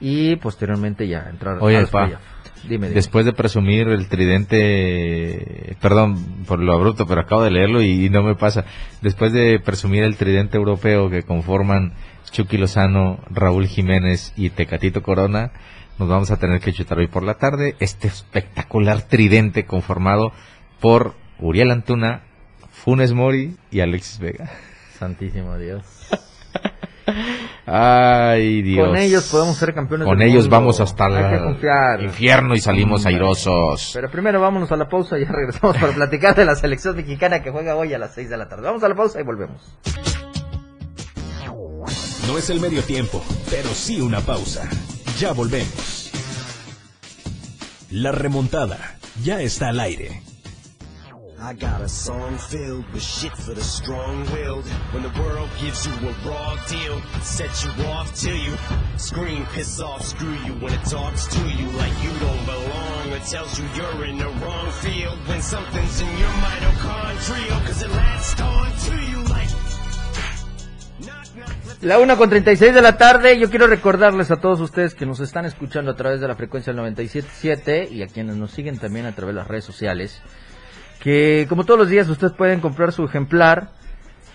y 0.00 0.36
posteriormente 0.36 1.06
ya 1.06 1.28
entrar 1.28 1.58
Oye, 1.60 1.76
a 1.76 2.20
Dime, 2.66 2.88
Después 2.90 3.24
de 3.24 3.32
presumir 3.32 3.88
el 3.88 4.08
tridente, 4.08 5.76
perdón 5.80 6.44
por 6.46 6.58
lo 6.58 6.72
abrupto, 6.72 7.06
pero 7.06 7.20
acabo 7.20 7.42
de 7.42 7.50
leerlo 7.50 7.82
y, 7.82 8.08
no 8.10 8.22
me 8.22 8.34
pasa. 8.34 8.64
Después 9.00 9.32
de 9.32 9.60
presumir 9.60 10.02
el 10.02 10.16
tridente 10.16 10.56
europeo 10.56 11.08
que 11.08 11.22
conforman 11.22 11.92
Chucky 12.30 12.56
Lozano, 12.56 13.20
Raúl 13.30 13.66
Jiménez 13.66 14.32
y 14.36 14.50
Tecatito 14.50 15.02
Corona, 15.02 15.52
nos 15.98 16.08
vamos 16.08 16.30
a 16.30 16.36
tener 16.36 16.60
que 16.60 16.72
chutar 16.72 16.98
hoy 16.98 17.08
por 17.08 17.22
la 17.22 17.34
tarde 17.34 17.74
este 17.80 18.08
espectacular 18.08 19.02
tridente 19.02 19.66
conformado 19.66 20.32
por 20.80 21.14
Uriel 21.40 21.70
Antuna, 21.70 22.22
Funes 22.70 23.12
Mori 23.12 23.56
y 23.70 23.80
Alexis 23.80 24.18
Vega. 24.20 24.50
Santísimo 24.98 25.56
Dios. 25.58 25.84
Ay, 27.66 28.62
Dios. 28.62 28.88
Con 28.88 28.96
ellos 28.96 29.28
podemos 29.30 29.56
ser 29.56 29.74
campeones. 29.74 30.06
Con 30.06 30.22
ellos 30.22 30.48
vamos 30.48 30.80
hasta 30.80 31.06
el 31.96 32.04
infierno 32.04 32.54
y 32.54 32.60
salimos 32.60 33.04
airosos. 33.04 33.90
Pero 33.92 34.10
primero 34.10 34.40
vámonos 34.40 34.70
a 34.72 34.76
la 34.76 34.88
pausa 34.88 35.18
y 35.18 35.24
ya 35.24 35.32
regresamos 35.32 35.76
para 35.76 35.92
platicar 35.92 36.34
de 36.34 36.44
la 36.44 36.54
selección 36.54 36.96
mexicana 36.96 37.42
que 37.42 37.50
juega 37.50 37.76
hoy 37.76 37.92
a 37.92 37.98
las 37.98 38.14
6 38.14 38.30
de 38.30 38.36
la 38.36 38.48
tarde. 38.48 38.62
Vamos 38.62 38.82
a 38.82 38.88
la 38.88 38.94
pausa 38.94 39.20
y 39.20 39.24
volvemos. 39.24 39.76
No 42.26 42.36
es 42.38 42.50
el 42.50 42.60
medio 42.60 42.82
tiempo, 42.82 43.22
pero 43.50 43.68
sí 43.70 44.00
una 44.00 44.20
pausa. 44.20 44.68
Ya 45.20 45.32
volvemos. 45.32 46.12
La 47.90 48.12
remontada 48.12 48.96
ya 49.24 49.40
está 49.40 49.70
al 49.70 49.80
aire. 49.80 50.22
I 51.40 51.54
got 51.54 51.80
a 51.80 51.88
song 51.88 52.38
filled 52.38 52.84
with 52.92 53.02
shit 53.02 53.36
for 53.36 53.52
the 53.52 53.62
strong-willed. 53.62 54.64
When 54.92 55.02
the 55.02 55.12
world 55.20 55.48
gives 55.60 55.86
you 55.86 55.92
a 55.92 56.12
raw 56.28 56.56
deal, 56.66 57.00
set 57.20 57.50
you 57.64 57.70
off 57.86 58.14
till 58.14 58.36
you 58.36 58.56
scream, 58.96 59.44
piss 59.46 59.80
off, 59.80 60.02
screw 60.02 60.34
you 60.46 60.52
when 60.60 60.72
it 60.72 60.84
talks 60.84 61.26
to 61.26 61.40
you 61.48 61.66
like 61.78 61.94
you 62.02 62.10
don't 62.20 62.44
belong 62.44 63.12
or 63.12 63.18
tells 63.20 63.58
you 63.58 63.66
you're 63.74 64.04
in 64.04 64.18
the 64.18 64.28
wrong 64.40 64.70
field 64.82 65.18
when 65.26 65.42
something's 65.42 66.00
in 66.00 66.18
your 66.18 66.34
mitochondrial 66.42 67.66
cause 67.66 67.82
it 67.82 67.90
latched 67.90 68.40
on 68.40 68.70
to 68.86 68.94
you 69.10 69.27
La 71.80 72.00
una 72.00 72.16
con 72.16 72.28
36 72.28 72.74
de 72.74 72.82
la 72.82 72.96
tarde, 72.96 73.38
yo 73.38 73.50
quiero 73.50 73.68
recordarles 73.68 74.32
a 74.32 74.40
todos 74.40 74.60
ustedes 74.60 74.96
que 74.96 75.06
nos 75.06 75.20
están 75.20 75.44
escuchando 75.44 75.92
a 75.92 75.94
través 75.94 76.20
de 76.20 76.26
la 76.26 76.34
frecuencia 76.34 76.72
del 76.72 76.82
97.7 76.82 77.92
y 77.92 78.02
a 78.02 78.08
quienes 78.08 78.34
nos 78.34 78.50
siguen 78.50 78.78
también 78.78 79.06
a 79.06 79.14
través 79.14 79.32
de 79.32 79.38
las 79.40 79.46
redes 79.46 79.64
sociales, 79.64 80.20
que 80.98 81.46
como 81.48 81.62
todos 81.62 81.78
los 81.78 81.88
días 81.88 82.08
ustedes 82.08 82.32
pueden 82.32 82.58
comprar 82.58 82.90
su 82.90 83.04
ejemplar 83.04 83.70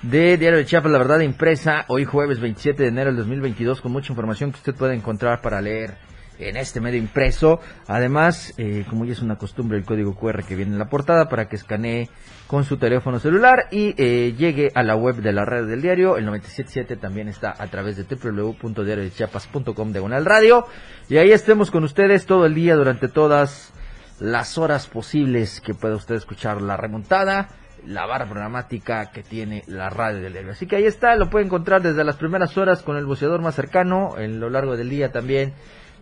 de 0.04 0.38
Diario 0.38 0.58
de 0.58 0.66
Chiapas, 0.66 0.90
la 0.90 1.00
verdad 1.00 1.20
impresa, 1.20 1.84
hoy 1.90 2.06
jueves 2.06 2.40
27 2.40 2.82
de 2.82 2.88
enero 2.88 3.10
del 3.10 3.18
2022, 3.18 3.82
con 3.82 3.92
mucha 3.92 4.14
información 4.14 4.54
que 4.54 4.60
usted 4.60 4.76
puede 4.76 4.96
encontrar 4.96 5.42
para 5.42 5.60
leer 5.60 5.98
en 6.40 6.58
este 6.58 6.82
medio 6.82 7.00
impreso. 7.00 7.60
Además, 7.88 8.54
eh, 8.58 8.86
como 8.90 9.06
ya 9.06 9.14
es 9.14 9.22
una 9.22 9.38
costumbre, 9.38 9.78
el 9.78 9.86
código 9.86 10.16
QR 10.16 10.44
que 10.44 10.56
viene 10.56 10.74
en 10.74 10.80
la 10.80 10.90
portada 10.90 11.30
para 11.30 11.48
que 11.48 11.56
escanee 11.56 12.10
con 12.48 12.64
su 12.66 12.78
teléfono 12.78 13.20
celular 13.20 13.68
y 13.72 13.96
eh, 13.98 14.36
llegue 14.38 14.72
a 14.76 14.84
la 14.84 14.96
web 14.96 15.16
de 15.16 15.34
la 15.34 15.46
red 15.46 15.68
del 15.68 15.82
diario. 15.82 16.18
El 16.18 16.26
977 16.26 16.98
también 16.98 17.28
está 17.28 17.54
a 17.58 17.68
través 17.68 17.98
de 17.98 18.04
www.diariodechiapas.com 18.04 19.92
de 19.92 20.00
Gonal 20.00 20.26
Radio. 20.26 20.66
Y 21.10 21.18
ahí 21.18 21.32
estemos 21.32 21.72
con 21.72 21.84
ustedes 21.84 22.26
todo 22.26 22.46
el 22.46 22.54
día 22.54 22.76
durante 22.76 23.08
todas 23.08 23.74
las 24.20 24.58
horas 24.58 24.88
posibles 24.88 25.62
que 25.62 25.74
pueda 25.74 25.96
usted 25.96 26.16
escuchar 26.16 26.62
la 26.62 26.78
remontada 26.78 27.50
la 27.86 28.06
barra 28.06 28.26
programática 28.26 29.12
que 29.12 29.24
tiene 29.24 29.64
la 29.68 29.90
radio 29.90 30.22
del 30.22 30.34
diario. 30.34 30.52
Así 30.52 30.68
que 30.68 30.78
ahí 30.78 30.86
está, 30.86 31.16
lo 31.16 31.30
puede 31.30 31.46
encontrar 31.46 31.82
desde 31.82 32.04
las 32.04 32.16
primeras 32.16 32.58
horas 32.58 32.82
con 32.82 32.96
el 32.96 33.06
buceador 33.06 33.42
más 33.42 33.56
cercano, 33.56 34.18
en 34.18 34.40
lo 34.40 34.50
largo 34.50 34.78
del 34.78 34.90
día 34.90 35.12
también 35.12 35.54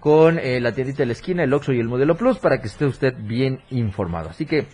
con 0.01 0.39
eh, 0.39 0.59
la 0.59 0.73
tiendita 0.73 1.03
de 1.03 1.05
la 1.05 1.13
esquina, 1.13 1.43
el 1.43 1.53
Oxxo 1.53 1.73
y 1.73 1.79
el 1.79 1.87
Modelo 1.87 2.17
Plus 2.17 2.39
para 2.39 2.59
que 2.59 2.67
esté 2.67 2.85
usted 2.85 3.13
bien 3.19 3.61
informado. 3.69 4.31
Así 4.31 4.47
que 4.47 4.65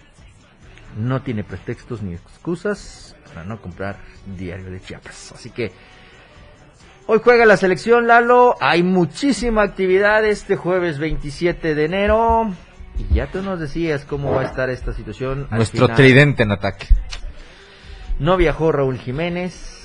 no 0.97 1.21
tiene 1.21 1.43
pretextos 1.43 2.01
ni 2.01 2.13
excusas 2.13 3.13
para 3.27 3.43
no 3.43 3.61
comprar 3.61 3.97
Diario 4.37 4.71
de 4.71 4.79
Chiapas. 4.79 5.33
Así 5.33 5.49
que 5.49 5.73
hoy 7.07 7.19
juega 7.21 7.45
la 7.45 7.57
selección 7.57 8.07
Lalo, 8.07 8.55
hay 8.61 8.83
muchísima 8.83 9.63
actividad 9.63 10.23
este 10.23 10.55
jueves 10.55 10.97
27 10.97 11.75
de 11.75 11.85
enero. 11.85 12.49
Y 12.97 13.15
ya 13.15 13.27
tú 13.27 13.41
nos 13.41 13.59
decías 13.59 14.05
cómo 14.05 14.31
va 14.31 14.43
a 14.43 14.45
estar 14.45 14.69
esta 14.69 14.93
situación. 14.93 15.49
Nuestro 15.51 15.89
tridente 15.89 16.43
en 16.43 16.53
ataque. 16.53 16.87
No 18.17 18.37
viajó 18.37 18.71
Raúl 18.71 18.97
Jiménez, 18.97 19.77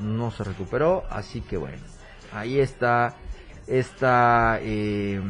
no 0.00 0.30
se 0.30 0.42
recuperó, 0.42 1.04
así 1.10 1.42
que 1.42 1.58
bueno, 1.58 1.82
ahí 2.32 2.58
está 2.58 3.14
esta 3.70 4.58
eh, 4.60 5.20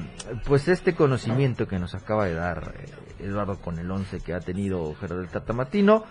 pues 0.46 0.66
este 0.68 0.94
conocimiento 0.94 1.68
que 1.68 1.79
nos 1.79 1.94
acaba 1.94 2.24
de 2.24 2.35
dar 2.35 2.74
eh, 2.79 3.24
Eduardo 3.26 3.61
con 3.61 3.79
el 3.79 3.90
11 3.90 4.20
que 4.20 4.33
ha 4.33 4.40
tenido 4.40 4.94
Gerardo 4.94 5.26
Tatamatino 5.26 6.05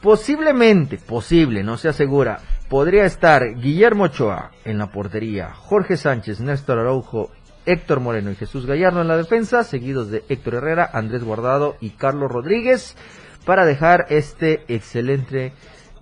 posiblemente 0.00 0.96
posible 0.96 1.62
no 1.62 1.76
se 1.76 1.88
asegura 1.88 2.40
podría 2.70 3.04
estar 3.04 3.54
Guillermo 3.54 4.04
Ochoa 4.04 4.50
en 4.64 4.78
la 4.78 4.90
portería 4.90 5.52
Jorge 5.52 5.98
Sánchez 5.98 6.40
Néstor 6.40 6.78
Araujo 6.78 7.30
Héctor 7.66 8.00
Moreno 8.00 8.30
y 8.30 8.34
Jesús 8.34 8.64
Gallardo 8.64 9.02
en 9.02 9.08
la 9.08 9.18
defensa 9.18 9.62
seguidos 9.62 10.10
de 10.10 10.24
Héctor 10.30 10.54
Herrera 10.54 10.88
Andrés 10.90 11.22
Guardado 11.22 11.76
y 11.80 11.90
Carlos 11.90 12.32
Rodríguez 12.32 12.96
para 13.44 13.66
dejar 13.66 14.06
este 14.08 14.64
excelente 14.68 15.52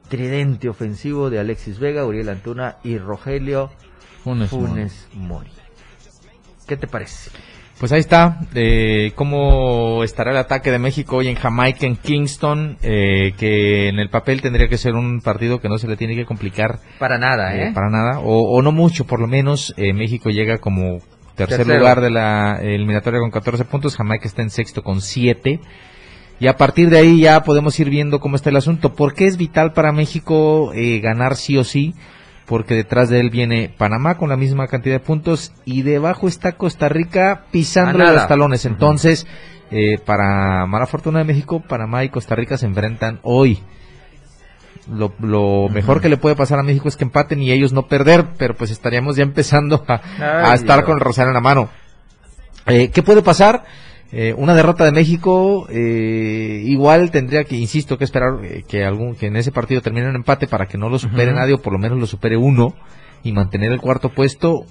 tridente 0.09 0.69
ofensivo 0.69 1.29
de 1.29 1.41
Alexis 1.41 1.81
Vega 1.81 2.07
Uriel 2.07 2.29
Antuna 2.29 2.77
y 2.85 2.99
Rogelio 2.99 3.71
Funes, 4.25 5.09
Mori. 5.15 5.51
¿Qué 6.67 6.77
te 6.77 6.87
parece? 6.87 7.31
Pues 7.81 7.93
ahí 7.93 8.01
está, 8.01 8.41
eh, 8.55 9.13
cómo 9.15 10.05
estará 10.05 10.33
el 10.33 10.37
ataque 10.37 10.71
de 10.71 10.79
México 10.79 11.17
hoy 11.17 11.29
en 11.29 11.35
Jamaica, 11.35 11.87
en 11.87 11.97
Kingston, 11.97 12.77
eh, 12.83 13.33
que 13.39 13.89
en 13.89 13.99
el 13.99 14.11
papel 14.11 14.43
tendría 14.43 14.69
que 14.69 14.77
ser 14.77 14.93
un 14.93 15.23
partido 15.23 15.63
que 15.63 15.71
no 15.71 15.79
se 15.79 15.89
le 15.89 15.97
tiene 15.97 16.15
que 16.15 16.27
complicar. 16.27 16.81
Para 16.99 17.17
nada, 17.17 17.57
¿eh? 17.57 17.69
¿eh? 17.69 17.73
para 17.73 17.89
nada, 17.89 18.21
o, 18.23 18.61
no 18.61 18.71
mucho, 18.71 19.07
por 19.07 19.19
lo 19.19 19.27
menos 19.27 19.73
eh, 19.79 19.95
México 19.95 20.29
llega 20.29 20.59
como 20.59 21.01
tercer 21.37 21.67
lugar 21.67 22.03
de 22.03 22.11
la 22.11 22.59
eliminatoria 22.61 23.19
con 23.19 23.31
14 23.31 23.65
puntos, 23.65 23.97
Jamaica 23.97 24.29
está 24.29 24.43
en 24.43 24.51
sexto 24.51 24.83
con 24.83 25.01
7. 25.01 25.59
Y 26.39 26.49
a 26.49 26.59
partir 26.59 26.91
de 26.91 26.99
ahí 26.99 27.21
ya 27.23 27.45
podemos 27.45 27.81
ir 27.81 27.89
viendo 27.89 28.21
cómo 28.21 28.37
está 28.37 28.51
el 28.51 28.57
asunto. 28.57 28.95
¿Por 28.95 29.15
qué 29.15 29.27
es 29.27 29.39
vital 29.39 29.73
para 29.73 29.93
México 29.93 30.71
ganar 31.03 31.37
sí 31.37 31.57
o 31.57 31.65
sí? 31.65 31.95
Porque 32.51 32.75
detrás 32.75 33.09
de 33.09 33.21
él 33.21 33.31
viene 33.31 33.73
Panamá 33.79 34.17
con 34.17 34.29
la 34.29 34.37
misma 34.37 34.67
cantidad 34.67 34.97
de 34.97 34.99
puntos 34.99 35.53
y 35.65 35.83
debajo 35.83 36.27
está 36.27 36.57
Costa 36.57 36.89
Rica 36.89 37.45
pisándole 37.53 38.13
los 38.13 38.27
talones. 38.27 38.67
Entonces, 38.67 39.29
eh, 39.71 39.99
para 40.05 40.67
mala 40.67 40.87
fortuna 40.87 41.21
de 41.21 41.27
México, 41.27 41.61
Panamá 41.61 42.03
y 42.03 42.09
Costa 42.09 42.35
Rica 42.35 42.59
se 42.59 42.67
enfrentan 42.67 43.21
hoy. 43.23 43.63
Lo, 44.91 45.69
mejor 45.69 46.01
que 46.01 46.09
le 46.09 46.17
puede 46.17 46.35
pasar 46.35 46.59
a 46.59 46.65
México 46.65 46.89
es 46.89 46.97
que 46.97 47.05
empaten 47.05 47.41
y 47.41 47.53
ellos 47.53 47.73
no 47.73 47.87
perder, 47.87 48.27
pero 48.37 48.55
pues 48.57 48.73
estaríamos 48.73 49.15
ya 49.15 49.23
empezando 49.23 49.85
a, 49.87 50.53
estar 50.53 50.83
con 50.83 50.95
el 50.95 51.01
rosario 51.01 51.29
en 51.29 51.35
la 51.35 51.41
mano. 51.41 51.69
Eh, 52.67 52.91
¿Qué 52.91 53.05
puede 53.05 53.23
pasar? 53.23 53.63
Eh, 54.13 54.35
una 54.37 54.55
derrota 54.55 54.85
de 54.85 54.91
México 54.91 55.69
eh, 55.71 56.63
igual 56.65 57.13
tendría 57.13 57.45
que, 57.45 57.57
insisto, 57.57 57.97
que 57.97 58.05
esperar 58.05 58.45
eh, 58.45 58.65
que 58.67 58.85
algún 58.85 59.15
que 59.15 59.27
en 59.27 59.37
ese 59.37 59.53
partido 59.53 59.83
termine 59.83 60.09
en 60.09 60.17
empate 60.17 60.49
para 60.49 60.67
que 60.67 60.79
no 60.79 60.89
lo 60.89 60.99
supere 60.99 61.33
nadie 61.33 61.55
o 61.55 61.63
por 61.63 61.73
lo 61.73 61.79
menos 61.79 61.99
lo 61.99 62.07
supere 62.07 62.37
uno 62.37 62.75
y 63.23 63.33
mantener 63.33 63.71
el 63.71 63.81
cuarto 63.81 64.09
puesto 64.09 64.65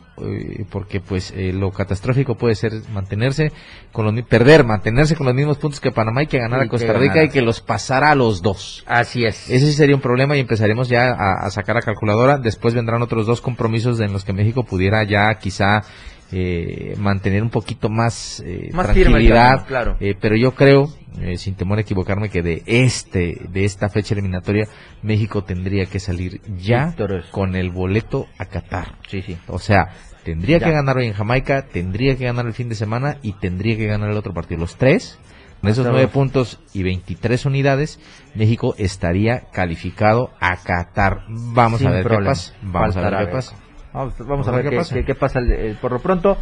porque 0.72 1.00
pues 1.00 1.32
lo 1.54 1.72
catastrófico 1.72 2.36
puede 2.36 2.56
ser 2.56 2.74
mantenerse 2.92 3.52
con 3.92 4.06
los 4.06 4.26
perder 4.26 4.66
mantenerse 4.66 5.16
con 5.16 5.28
los 5.28 5.36
mismos 5.36 5.60
puntos 5.60 5.80
que 5.80 5.92
Panamá 5.92 6.24
y 6.24 6.28
que 6.28 6.40
ganar 6.40 6.60
a 6.60 6.68
Costa 6.68 6.94
Rica 6.94 7.24
y 7.24 7.30
que 7.30 7.44
los 7.44 7.62
pasara 7.62 8.10
a 8.10 8.16
los 8.16 8.42
dos. 8.42 8.84
Así 8.88 9.24
es. 9.24 9.52
Ese 9.52 9.72
sería 9.72 9.96
un 9.96 10.02
problema 10.02 10.36
y 10.36 10.40
empezaremos 10.40 10.90
ya 10.90 11.12
a, 11.12 11.46
a 11.46 11.52
sacar 11.52 11.78
a 11.78 11.82
calculadora. 11.82 12.40
Después 12.40 12.74
vendrán 12.74 13.04
otros 13.04 13.28
dos 13.28 13.40
compromisos 13.40 14.00
en 14.00 14.12
los 14.12 14.26
que 14.26 14.34
México 14.34 14.64
pudiera 14.64 15.04
ya 15.04 15.36
quizá 15.36 15.84
eh, 16.32 16.96
mantener 16.98 17.42
un 17.44 17.50
poquito 17.50 17.90
más, 17.90 18.42
eh, 18.46 18.70
Más 18.74 18.86
tranquilidad. 18.94 19.66
claro. 19.68 19.98
Eh, 20.00 20.16
pero 20.20 20.36
yo 20.36 20.52
creo, 20.54 20.88
eh, 21.22 21.38
sin 21.38 21.56
temor 21.56 21.78
a 21.80 21.82
equivocarme, 21.82 22.30
que 22.30 22.42
de 22.42 22.64
este, 22.66 23.38
de 23.50 23.66
esta 23.66 23.90
fecha 23.90 24.14
eliminatoria, 24.14 24.68
México 25.02 25.44
tendría 25.44 25.86
que 25.86 26.00
salir 26.00 26.42
ya 26.58 26.96
con 27.32 27.56
el 27.56 27.72
boleto 27.72 28.28
a 28.38 28.46
Qatar. 28.46 28.96
Sí, 29.08 29.22
sí. 29.22 29.38
O 29.48 29.58
sea, 29.60 29.90
tendría 30.24 30.60
Ya. 30.60 30.68
que 30.68 30.72
ganar 30.74 30.98
hoy 30.98 31.08
en 31.08 31.14
Jamaica, 31.14 31.64
tendría 31.64 32.16
que 32.16 32.26
ganar 32.26 32.46
el 32.46 32.54
fin 32.54 32.70
de 32.70 32.76
semana 32.76 33.18
y 33.24 33.34
tendría 33.34 33.76
que 33.78 33.88
ganar 33.88 34.10
el 34.12 34.18
otro 34.18 34.34
partido. 34.34 34.60
Los 34.62 34.76
tres, 34.78 35.18
con 35.62 35.72
esos 35.72 35.86
nueve 35.86 36.08
puntos 36.08 36.60
y 36.74 36.84
23 36.84 37.46
unidades, 37.48 38.00
México 38.36 38.76
estaría 38.78 39.48
calificado 39.52 40.30
a 40.40 40.56
Qatar. 40.58 41.24
Vamos 41.28 41.80
Sin 41.80 41.88
a 41.88 41.92
ver 41.92 42.04
problema. 42.04 42.24
qué 42.26 42.30
pasa. 42.30 42.54
Vamos 42.62 42.98
a 42.98 43.02
ver 43.10 43.26
qué 43.26 43.32
pasa. 43.32 43.56
Vamos, 43.94 44.14
vamos 44.20 44.48
a 44.48 44.52
A 44.52 44.56
ver 44.56 44.64
ver 44.64 44.70
qué 44.72 44.76
qué, 44.76 44.78
pasa. 44.82 44.96
qué- 44.96 45.06
qué 45.06 45.16
pasa 45.16 45.40
el- 45.40 45.52
el- 45.52 45.76
por 45.78 45.92
lo 45.92 46.00
pronto. 46.00 46.38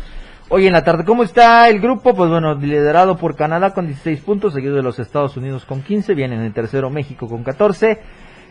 Hoy 0.49 0.65
en 0.67 0.73
la 0.73 0.83
tarde, 0.83 1.03
¿cómo 1.03 1.23
está 1.23 1.67
el 1.69 1.79
grupo? 1.81 2.13
Pues 2.13 2.29
bueno, 2.29 2.55
liderado 2.55 3.17
por 3.17 3.35
Canadá 3.35 3.73
con 3.73 3.87
16 3.87 4.21
puntos, 4.21 4.53
seguido 4.53 4.75
de 4.75 4.83
los 4.83 4.97
Estados 4.99 5.35
Unidos 5.37 5.65
con 5.65 5.81
15, 5.81 6.13
vienen 6.13 6.41
en 6.41 6.53
tercero 6.53 6.89
México 6.89 7.27
con 7.27 7.43
14. 7.43 7.99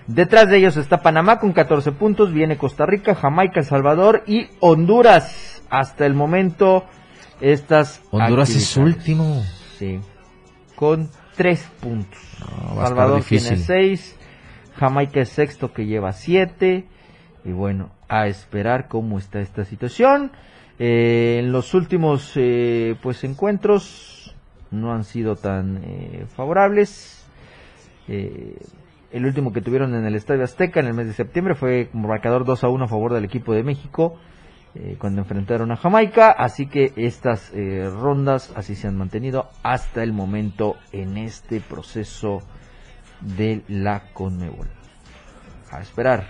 Detrás 0.07 0.49
de 0.49 0.59
ellos 0.59 0.77
está 0.77 0.99
Panamá 1.03 1.39
con 1.39 1.53
14 1.53 1.93
puntos, 1.93 2.33
viene 2.33 2.57
Costa 2.59 2.85
Rica, 2.87 3.15
Jamaica, 3.15 3.61
El 3.61 3.67
Salvador 3.67 4.23
y 4.27 4.47
Honduras. 4.61 5.63
Hasta 5.71 6.07
el 6.07 6.15
momento, 6.15 6.85
estas 7.41 8.03
Honduras 8.11 8.51
es 8.51 8.77
último. 8.77 9.43
Sí, 9.79 9.99
con 10.77 11.11
3 11.37 11.67
puntos. 11.81 12.19
No, 12.41 12.81
Salvador 12.87 13.23
tiene 13.25 13.45
difícil. 13.51 13.59
6, 13.67 14.17
Jamaica 14.77 15.21
es 15.21 15.31
sexto 15.31 15.73
que 15.73 15.87
lleva 15.87 16.13
7. 16.13 16.87
Y 17.47 17.53
bueno, 17.53 17.91
a 18.09 18.27
esperar 18.27 18.89
cómo 18.89 19.19
está 19.19 19.41
esta 19.41 19.65
situación. 19.65 20.33
Eh, 20.79 21.39
en 21.39 21.53
los 21.53 21.73
últimos 21.73 22.33
eh, 22.35 22.97
pues 23.01 23.25
encuentros 23.25 24.17
no 24.71 24.93
han 24.93 25.05
sido 25.05 25.37
tan 25.37 25.81
eh, 25.85 26.27
favorables. 26.35 27.25
Eh, 28.09 28.59
el 29.13 29.25
último 29.25 29.53
que 29.53 29.61
tuvieron 29.61 29.95
en 29.95 30.05
el 30.05 30.15
Estadio 30.15 30.45
Azteca 30.45 30.81
en 30.81 30.87
el 30.87 30.95
mes 30.95 31.07
de 31.07 31.13
septiembre 31.13 31.55
fue 31.55 31.89
como 31.91 32.09
marcador 32.09 32.45
2 32.45 32.65
a 32.65 32.69
1 32.69 32.85
a 32.85 32.89
favor 32.89 33.15
del 33.15 33.25
equipo 33.25 33.55
de 33.55 33.63
México 33.63 34.19
eh, 34.75 34.97
cuando 34.99 35.23
enfrentaron 35.23 35.71
a 35.71 35.77
Jamaica. 35.77 36.31
Así 36.33 36.67
que 36.67 36.93
estas 36.97 37.53
rondas 37.53 38.53
así 38.57 38.75
se 38.75 38.89
han 38.89 38.97
mantenido 38.97 39.49
hasta 39.63 40.03
el 40.03 40.13
momento 40.13 40.77
en 40.93 41.17
este 41.17 41.61
proceso 41.61 42.43
de 43.21 43.63
la 43.69 44.13
Conmebol. 44.13 44.69
A 45.71 45.81
esperar, 45.81 46.27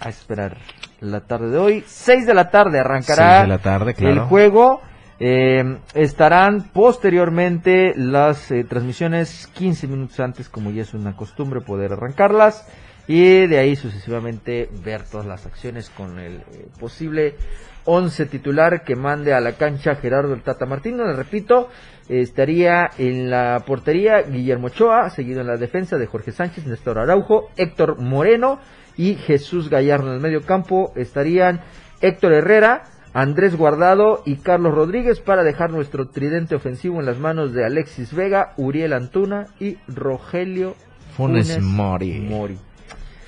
a 0.00 0.08
esperar 0.08 0.56
la 1.00 1.20
tarde 1.20 1.50
de 1.50 1.58
hoy. 1.58 1.84
6 1.86 2.26
de 2.26 2.34
la 2.34 2.50
tarde 2.50 2.78
arrancará 2.78 3.42
de 3.42 3.48
la 3.48 3.58
tarde, 3.58 3.94
claro. 3.94 4.14
el 4.14 4.20
juego. 4.20 4.80
Eh, 5.24 5.78
estarán 5.94 6.70
posteriormente 6.72 7.92
las 7.94 8.50
eh, 8.50 8.64
transmisiones 8.64 9.46
15 9.54 9.86
minutos 9.86 10.18
antes, 10.18 10.48
como 10.48 10.70
ya 10.70 10.82
es 10.82 10.94
una 10.94 11.14
costumbre 11.14 11.60
poder 11.60 11.92
arrancarlas. 11.92 12.66
Y 13.06 13.46
de 13.46 13.58
ahí 13.58 13.76
sucesivamente 13.76 14.68
ver 14.84 15.02
todas 15.02 15.26
las 15.26 15.44
acciones 15.46 15.90
con 15.90 16.18
el 16.18 16.36
eh, 16.36 16.68
posible 16.78 17.36
11 17.84 18.26
titular 18.26 18.84
que 18.84 18.94
mande 18.94 19.34
a 19.34 19.40
la 19.40 19.52
cancha 19.52 19.96
Gerardo 19.96 20.34
el 20.34 20.42
Tata 20.42 20.66
Martino. 20.66 21.04
Les 21.04 21.16
repito, 21.16 21.68
estaría 22.08 22.90
en 22.98 23.28
la 23.28 23.64
portería 23.66 24.22
Guillermo 24.22 24.68
Ochoa, 24.68 25.10
seguido 25.10 25.40
en 25.40 25.48
la 25.48 25.56
defensa 25.56 25.98
de 25.98 26.06
Jorge 26.06 26.32
Sánchez, 26.32 26.66
Néstor 26.66 26.98
Araujo, 26.98 27.48
Héctor 27.56 28.00
Moreno 28.00 28.60
y 28.96 29.14
Jesús 29.14 29.68
Gallardo 29.70 30.08
en 30.08 30.14
el 30.14 30.20
medio 30.20 30.42
campo. 30.42 30.92
Estarían 30.96 31.60
Héctor 32.00 32.32
Herrera, 32.32 32.84
Andrés 33.14 33.56
Guardado 33.56 34.22
y 34.24 34.36
Carlos 34.36 34.74
Rodríguez 34.74 35.20
para 35.20 35.42
dejar 35.42 35.70
nuestro 35.70 36.08
tridente 36.08 36.54
ofensivo 36.54 37.00
en 37.00 37.06
las 37.06 37.18
manos 37.18 37.52
de 37.52 37.64
Alexis 37.64 38.14
Vega, 38.14 38.54
Uriel 38.56 38.92
Antuna 38.92 39.46
y 39.60 39.78
Rogelio 39.88 40.74
Funes 41.16 41.60
Mori. 41.60 42.20
Mori. 42.20 42.58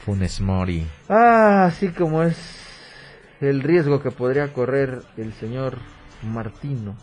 Funes 0.05 0.41
Mori. 0.41 0.87
Ah, 1.09 1.65
así 1.67 1.89
como 1.89 2.23
es 2.23 2.37
el 3.41 3.63
riesgo 3.63 4.03
que 4.03 4.11
podría 4.11 4.53
correr 4.53 5.03
el 5.17 5.33
señor 5.35 5.79
Martino 6.23 6.95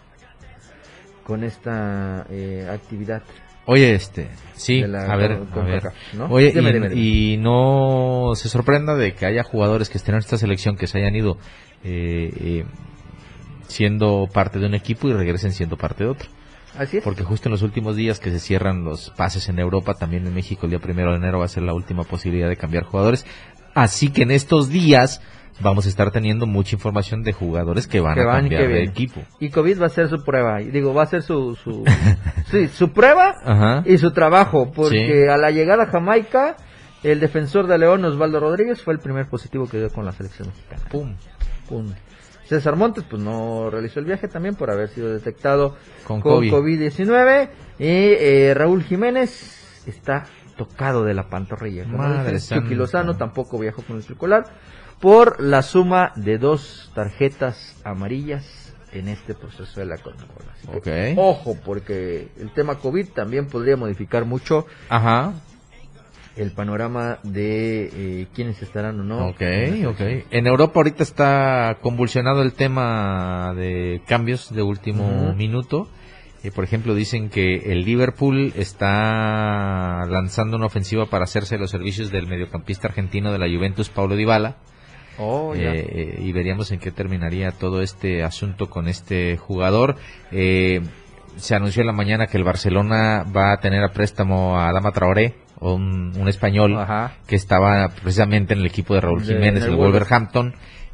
con 1.24 1.44
esta 1.44 2.26
eh, 2.30 2.68
actividad. 2.70 3.24
Oye, 3.66 3.94
este, 3.94 4.30
sí, 4.54 4.82
la 4.82 5.04
a 5.04 5.16
ver, 5.16 5.34
a 5.54 5.60
ver. 5.62 5.84
Oye, 6.30 6.52
y 6.96 7.38
no 7.38 8.32
se 8.36 8.50
sorprenda 8.50 8.96
de 8.96 9.14
que 9.14 9.26
haya 9.26 9.44
jugadores 9.44 9.90
que 9.90 9.98
estén 9.98 10.16
en 10.16 10.20
esta 10.20 10.38
selección 10.38 10.76
que 10.76 10.88
se 10.88 10.98
hayan 10.98 11.16
ido 11.16 11.38
eh, 11.84 12.32
eh, 12.36 12.66
siendo 13.68 14.28
parte 14.34 14.60
de 14.60 14.66
un 14.66 14.74
equipo 14.74 15.08
y 15.08 15.14
regresen 15.14 15.52
siendo 15.52 15.78
parte 15.78 16.04
de 16.04 16.10
otro. 16.10 16.30
Así 16.78 16.98
es. 16.98 17.04
Porque 17.04 17.24
justo 17.24 17.50
en 17.50 17.52
los 17.52 17.62
últimos 17.62 17.96
días 17.96 18.20
que 18.20 18.32
se 18.32 18.40
cierran 18.40 18.84
los 18.84 19.12
pases 19.12 19.48
en 19.50 19.60
Europa, 19.60 19.94
también 19.94 20.26
en 20.26 20.34
México 20.34 20.66
el 20.66 20.72
día 20.72 20.80
primero 20.80 21.12
de 21.12 21.18
enero 21.18 21.40
va 21.40 21.46
a 21.46 21.50
ser 21.50 21.64
la 21.64 21.74
última 21.74 22.04
posibilidad 22.04 22.50
de 22.50 22.58
cambiar 22.58 22.86
jugadores. 22.86 23.26
Así 23.76 24.10
que 24.10 24.24
en 24.24 24.32
estos 24.32 24.70
días 24.70 25.22
vamos 25.62 25.86
a 25.86 25.89
estar 25.89 26.12
teniendo 26.12 26.45
mucha 26.47 26.76
información 26.76 27.24
de 27.24 27.34
jugadores 27.34 27.88
que 27.88 28.00
van 28.00 28.15
Que 28.15 28.21
a 28.21 28.26
van 28.26 28.41
cambiar 28.41 28.67
de 28.67 28.84
equipo. 28.84 29.21
Y 29.39 29.50
COVID 29.50 29.82
va 29.82 29.86
a 29.88 29.89
ser 29.89 30.10
su 30.10 30.24
prueba. 30.24 30.58
Digo, 30.60 30.93
va 30.93 31.04
a 31.04 31.08
ser 31.08 31.21
su, 31.24 31.56
su, 31.56 31.84
sí, 32.52 32.67
su 32.67 32.91
prueba 32.91 33.36
Ajá. 33.43 33.84
y 33.86 33.97
su 33.97 34.12
trabajo. 34.12 34.71
Porque 34.71 35.24
Sí. 35.24 35.30
a 35.30 35.38
la 35.38 35.52
llegada 35.52 35.84
a 35.84 35.88
Jamaica, 35.88 36.56
el 37.04 37.19
defensor 37.19 37.67
de 37.67 37.78
León, 37.78 38.04
Osvaldo 38.06 38.39
Rodríguez, 38.39 38.82
fue 38.82 38.93
el 38.93 39.00
primer 39.00 39.28
positivo 39.28 39.67
que 39.67 39.78
dio 39.78 39.89
con 39.89 40.06
la 40.06 40.12
selección 40.12 40.50
mexicana. 40.50 40.84
Pum. 40.91 41.15
Pum. 41.69 41.88
César 42.45 42.76
Montes, 42.76 43.06
pues 43.10 43.21
no 43.21 43.69
realizó 43.69 44.00
el 44.02 44.06
viaje 44.06 44.28
también 44.28 44.56
por 44.56 44.69
haber 44.71 44.89
sido 44.89 45.10
detectado 45.13 45.78
Con 46.06 46.19
con, 46.19 46.34
COVID. 46.50 46.52
COVID-19. 46.54 47.50
y 47.80 47.86
eh, 47.88 48.54
Raúl 48.54 48.84
Jiménez 48.84 49.84
está 49.88 50.26
tocado 50.58 51.06
de 51.06 51.13
la 51.13 51.30
pantorrilla. 51.30 51.86
Como 51.86 51.97
Madre 52.00 52.39
Chucky. 52.39 52.76
Lozano 52.76 53.15
tampoco 53.15 53.58
viajó 53.58 53.82
con 53.84 53.95
el 53.95 54.04
circular 54.04 54.43
por 55.02 55.42
la 55.42 55.64
suma 55.64 56.12
de 56.16 56.38
dos 56.38 56.92
tarjetas 56.94 57.76
amarillas 57.84 58.74
en 58.94 59.08
este 59.08 59.34
proceso 59.34 59.80
de 59.80 59.86
la 59.86 59.98
Conmebol. 59.98 60.44
Así 60.54 60.68
que, 60.82 61.12
Ok. 61.14 61.18
Ojo, 61.20 61.58
porque 61.66 62.30
el 62.40 62.54
tema 62.54 62.76
COVID 62.76 63.10
también 63.10 63.48
podría 63.48 63.78
modificar 63.78 64.26
mucho 64.26 64.66
Ajá. 64.90 65.34
el 66.36 66.52
panorama 66.52 67.20
de 67.24 67.90
eh, 67.94 68.28
quiénes 68.34 68.62
estarán 68.62 69.00
o 69.00 69.04
no. 69.04 69.28
Ok, 69.30 69.42
ok. 69.88 70.02
En 70.30 70.46
Europa 70.48 70.74
ahorita 70.76 71.04
está 71.04 71.78
convulsionado 71.82 72.42
el 72.42 72.54
tema 72.54 73.54
de 73.56 74.02
cambios 74.08 74.54
de 74.54 74.62
último 74.62 75.34
minuto. 75.36 75.88
Eh, 76.44 76.52
por 76.52 76.64
ejemplo, 76.64 76.96
dicen 76.96 77.30
que 77.30 77.72
el 77.72 77.86
Liverpool 77.86 78.52
está 78.56 80.06
lanzando 80.10 80.58
una 80.58 80.66
ofensiva 80.66 81.06
para 81.06 81.24
hacerse 81.24 81.58
los 81.58 81.70
servicios 81.70 82.12
del 82.12 82.28
mediocampista 82.28 82.88
argentino 82.88 83.32
de 83.32 83.40
la 83.40 83.48
Juventus, 83.48 83.90
Paulo 83.90 84.16
Dybala. 84.16 84.58
Oh. 85.17 85.54
Eh, 85.56 86.19
y 86.21 86.32
veríamos 86.32 86.71
en 86.71 86.80
qué 86.80 86.91
terminaría 86.91 87.52
todo 87.52 87.82
este 87.82 88.24
asunto 88.24 88.69
con 88.69 88.88
este 88.88 89.38
jugador. 89.38 89.95
Eh, 90.32 90.82
se 91.38 91.56
anunció 91.56 91.82
en 91.82 91.88
la 91.88 91.93
mañana 91.93 92.28
que 92.28 92.38
el 92.38 92.43
Barcelona 92.43 93.24
va 93.36 93.52
a 93.54 93.58
tener 93.60 93.84
a 93.84 93.91
préstamo 93.93 94.58
a 94.60 94.69
Adama 94.69 94.91
Traoré, 94.91 95.36
un, 95.60 96.13
un 96.17 96.28
español 96.28 96.78
Ajá. 96.78 97.13
que 97.28 97.36
estaba 97.36 97.89
precisamente 97.89 98.54
en 98.54 98.60
el 98.62 98.65
equipo 98.65 98.93
de 98.95 99.02
Raúl 99.02 99.26
De- 99.26 99.34
Jiménez, 99.36 99.63
del 99.63 99.74
el 99.74 99.78
Wolver- 99.78 99.91
Wolverhampton. 99.93 100.54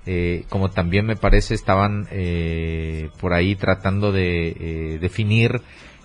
Eh, 0.09 0.45
como 0.49 0.69
también 0.69 1.05
me 1.05 1.17
parece 1.17 1.53
estaban 1.53 2.07
eh, 2.11 3.09
por 3.19 3.33
ahí 3.33 3.55
tratando 3.55 4.13
de 4.13 4.49
eh, 4.57 4.97
definir 5.01 5.61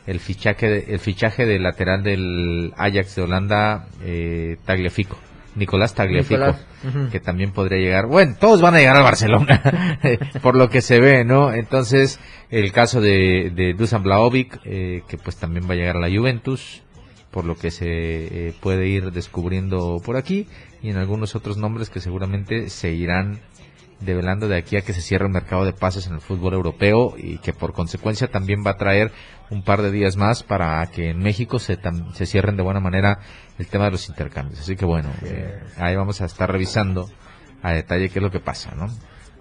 el 0.09 0.19
fichaje 0.19 0.67
de, 0.69 0.95
el 0.95 0.99
fichaje 0.99 1.47
de 1.47 1.61
lateral 1.61 2.03
del 2.03 2.73
Ajax 2.77 3.15
de 3.15 3.23
Holanda 3.23 3.87
eh, 4.03 4.57
Tagliafico 4.65 5.17
Nicolás 5.55 5.95
Tagliafico 5.95 6.47
Nicolás, 6.47 7.11
que 7.11 7.21
también 7.21 7.53
podría 7.53 7.79
llegar. 7.79 8.07
Bueno 8.07 8.37
todos 8.39 8.61
van 8.61 8.75
a 8.75 8.79
llegar 8.79 8.97
al 8.97 9.03
Barcelona 9.03 9.99
por 10.43 10.57
lo 10.57 10.69
que 10.69 10.81
se 10.81 11.01
ve 11.01 11.25
no 11.25 11.53
entonces 11.53 12.19
el 12.51 12.73
caso 12.73 13.01
de, 13.01 13.53
de 13.55 13.75
Dusan 13.75 14.03
Blaovic 14.03 14.61
eh, 14.65 15.03
que 15.09 15.19
pues 15.19 15.37
también 15.37 15.69
va 15.69 15.75
a 15.75 15.77
llegar 15.77 15.97
a 15.97 16.01
la 16.01 16.09
Juventus 16.09 16.83
por 17.31 17.45
lo 17.45 17.57
que 17.57 17.71
se 17.71 17.87
eh, 17.89 18.55
puede 18.61 18.89
ir 18.89 19.11
descubriendo 19.11 20.01
por 20.05 20.17
aquí 20.17 20.47
y 20.83 20.91
en 20.91 20.97
algunos 20.97 21.35
otros 21.35 21.57
nombres 21.57 21.91
que 21.91 22.01
seguramente 22.01 22.69
se 22.69 22.93
irán 22.93 23.41
develando 24.05 24.49
de 24.49 24.57
aquí 24.57 24.77
a 24.77 24.83
que 24.83 24.93
se 24.93 25.01
cierre 25.01 25.27
el 25.27 25.33
mercado 25.33 25.65
de 25.65 25.73
pases 25.73 26.07
en 26.07 26.15
el 26.15 26.21
fútbol 26.21 26.55
europeo 26.55 27.15
y 27.17 27.39
que 27.39 27.53
por 27.53 27.73
consecuencia 27.73 28.29
también 28.29 28.65
va 28.67 28.73
a 28.73 28.77
traer 28.77 29.13
un 29.51 29.63
par 29.65 29.83
de 29.83 29.91
días 29.91 30.17
más 30.17 30.43
para 30.43 30.85
que 30.87 31.11
en 31.11 31.19
México 31.19 31.59
se, 31.59 31.79
tam- 31.79 32.13
se 32.13 32.27
cierren 32.27 32.57
de 32.57 32.63
buena 32.63 32.81
manera 32.81 33.19
el 33.59 33.67
tema 33.67 33.87
de 33.87 33.93
los 33.93 34.09
intercambios. 34.09 34.61
Así 34.61 34.77
que 34.77 34.85
bueno, 34.85 35.11
eh, 35.25 35.61
ahí 35.77 35.95
vamos 35.97 36.21
a 36.21 36.25
estar 36.27 36.51
revisando 36.51 37.09
a 37.63 37.73
detalle 37.73 38.09
qué 38.09 38.19
es 38.19 38.23
lo 38.23 38.31
que 38.31 38.41
pasa, 38.41 38.75
¿no? 38.75 38.87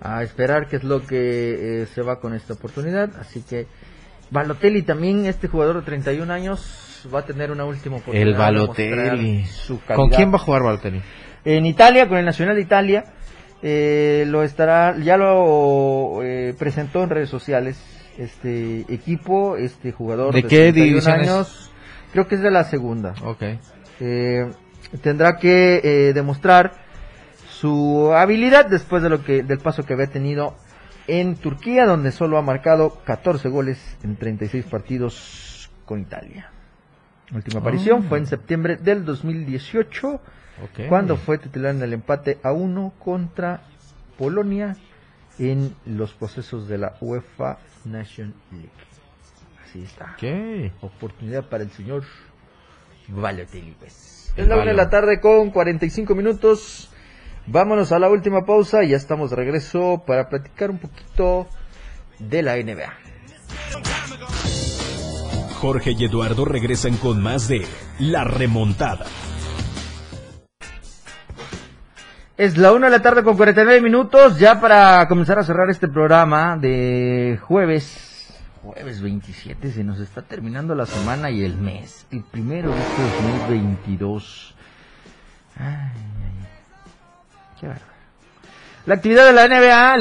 a 0.04 0.24
esperar 0.24 0.67
qué 0.67 0.78
es 0.78 0.84
lo 0.84 1.06
que 1.06 1.84
eh, 1.84 1.86
se 1.86 2.02
va 2.02 2.19
con 2.19 2.34
esta 2.34 2.54
oportunidad. 2.54 3.12
Así 3.19 3.43
que 3.43 3.67
Balotelli 4.32 4.82
también, 4.82 5.26
este 5.28 5.47
jugador 5.47 5.76
de 5.78 5.82
31 5.84 6.32
años, 6.34 7.08
va 7.13 7.19
a 7.19 7.26
tener 7.26 7.52
una 7.52 7.65
última 7.65 7.97
oportunidad. 7.97 8.28
El 8.28 8.34
Balotelli. 8.36 9.45
su 9.45 9.80
¿Con 9.82 10.10
quién 10.10 10.32
va 10.32 10.36
a 10.38 10.39
jugar 10.39 10.63
Balotelli? 10.63 11.02
En 11.45 11.65
Italia, 11.65 12.08
con 12.08 12.17
el 12.17 12.26
Nacional 12.26 12.56
de 12.56 12.62
Italia. 12.62 13.04
Eh, 13.63 14.26
lo 14.28 14.43
estará, 14.43 14.97
ya 14.97 15.17
lo 15.17 16.21
eh, 16.24 16.56
presentó 16.58 17.04
en 17.04 17.10
redes 17.10 17.30
sociales 17.30 17.80
este 18.17 18.82
equipo, 18.93 19.56
este 19.56 19.91
jugador 19.91 20.34
¿De 20.34 20.43
qué 20.43 20.71
31 20.71 20.86
división 20.86 21.21
es? 21.21 21.30
años, 21.30 21.71
creo 22.12 22.28
que 22.28 22.36
es 22.36 22.41
de 22.41 22.52
la 22.52 22.63
segunda. 22.63 23.13
Ok. 23.24 23.43
Eh, 24.00 24.52
tendrá 25.02 25.38
que 25.38 25.82
eh, 25.84 26.13
demostrar 26.13 26.74
su 27.50 28.12
habilidad 28.13 28.65
después 28.65 29.04
de 29.04 29.10
lo 29.10 29.24
que 29.24 29.43
del 29.43 29.60
paso 29.60 29.84
que 29.84 29.93
había 29.93 30.08
tenido 30.08 30.56
en 31.08 31.36
Turquía, 31.36 31.86
donde 31.86 32.12
solo 32.12 32.38
ha 32.38 32.41
marcado 32.41 33.02
14 33.06 33.50
goles 33.50 33.97
en 34.04 34.15
36 34.15 34.65
partidos 34.65 35.69
con 35.86 36.00
Italia. 36.00 36.50
Última 37.34 37.60
aparición 37.62 38.04
Oh. 38.06 38.10
fue 38.10 38.17
en 38.17 38.26
septiembre 38.28 38.78
del 38.78 39.06
2018, 39.06 40.08
Ok. 40.63 40.88
cuando 40.89 41.15
fue 41.17 41.38
titular 41.38 41.74
en 41.74 41.82
el 41.82 41.94
empate 41.94 42.39
a 42.44 42.52
1 42.52 42.94
contra 43.00 43.62
Polonia 44.17 44.76
en 45.39 45.74
los 45.86 46.13
procesos 46.13 46.67
de 46.67 46.78
la 46.78 46.98
UEFA 47.02 47.58
Nation 47.86 48.34
League. 48.52 48.70
Así 49.63 49.84
está. 49.84 50.15
Ok. 50.17 50.72
Oportunidad 50.84 51.48
para 51.50 51.63
el 51.63 51.72
señor 51.72 52.04
Balotelli, 53.08 53.76
pues. 53.80 54.34
Es 54.36 54.48
la 54.48 54.56
una 54.56 54.65
de 54.65 54.74
la 54.74 54.89
tarde 54.89 55.20
con 55.20 55.50
45 55.52 56.13
minutos. 56.15 56.89
Vámonos 57.48 57.91
a 57.91 58.00
la 58.00 58.10
última 58.10 58.46
pausa 58.46 58.84
y 58.84 58.89
ya 58.89 58.98
estamos 58.98 59.32
de 59.32 59.36
regreso 59.38 60.04
para 60.06 60.30
platicar 60.30 60.70
un 60.70 60.78
poquito 60.78 61.48
de 62.20 62.44
la 62.44 62.56
NBA. 62.58 62.94
Jorge 65.62 65.91
y 65.91 66.06
Eduardo 66.06 66.43
regresan 66.43 66.97
con 66.97 67.21
más 67.21 67.47
de 67.47 67.67
La 68.00 68.24
Remontada. 68.24 69.06
Es 72.36 72.58
la 72.58 72.71
una 72.71 72.88
de 72.88 72.97
la 72.97 73.04
tarde 73.04 73.21
con 73.21 73.38
49 73.38 73.80
minutos 73.80 74.39
ya 74.39 74.60
para 74.60 75.08
comenzar 75.08 75.38
a 75.38 75.43
cerrar 75.43 75.69
este 75.69 75.88
programa 75.88 76.58
de 76.58 77.38
jueves. 77.43 78.34
Jueves 78.63 79.04
27, 79.04 79.71
se 79.71 79.84
nos 79.84 80.00
está 80.00 80.24
terminando 80.24 80.74
la 80.74 80.88
semana 80.88 81.30
y 81.30 81.43
el 81.43 81.56
mes. 81.58 82.08
El 82.10 82.24
primero 82.24 82.71
de 82.71 82.82
este 82.82 83.04
2022. 83.04 84.56
Ay, 85.60 85.67
ay. 85.67 86.47
Qué. 87.60 87.67
La 88.88 88.95
actividad 88.95 89.28
de 89.28 89.34
la 89.34 89.47
NBA. 89.47 89.97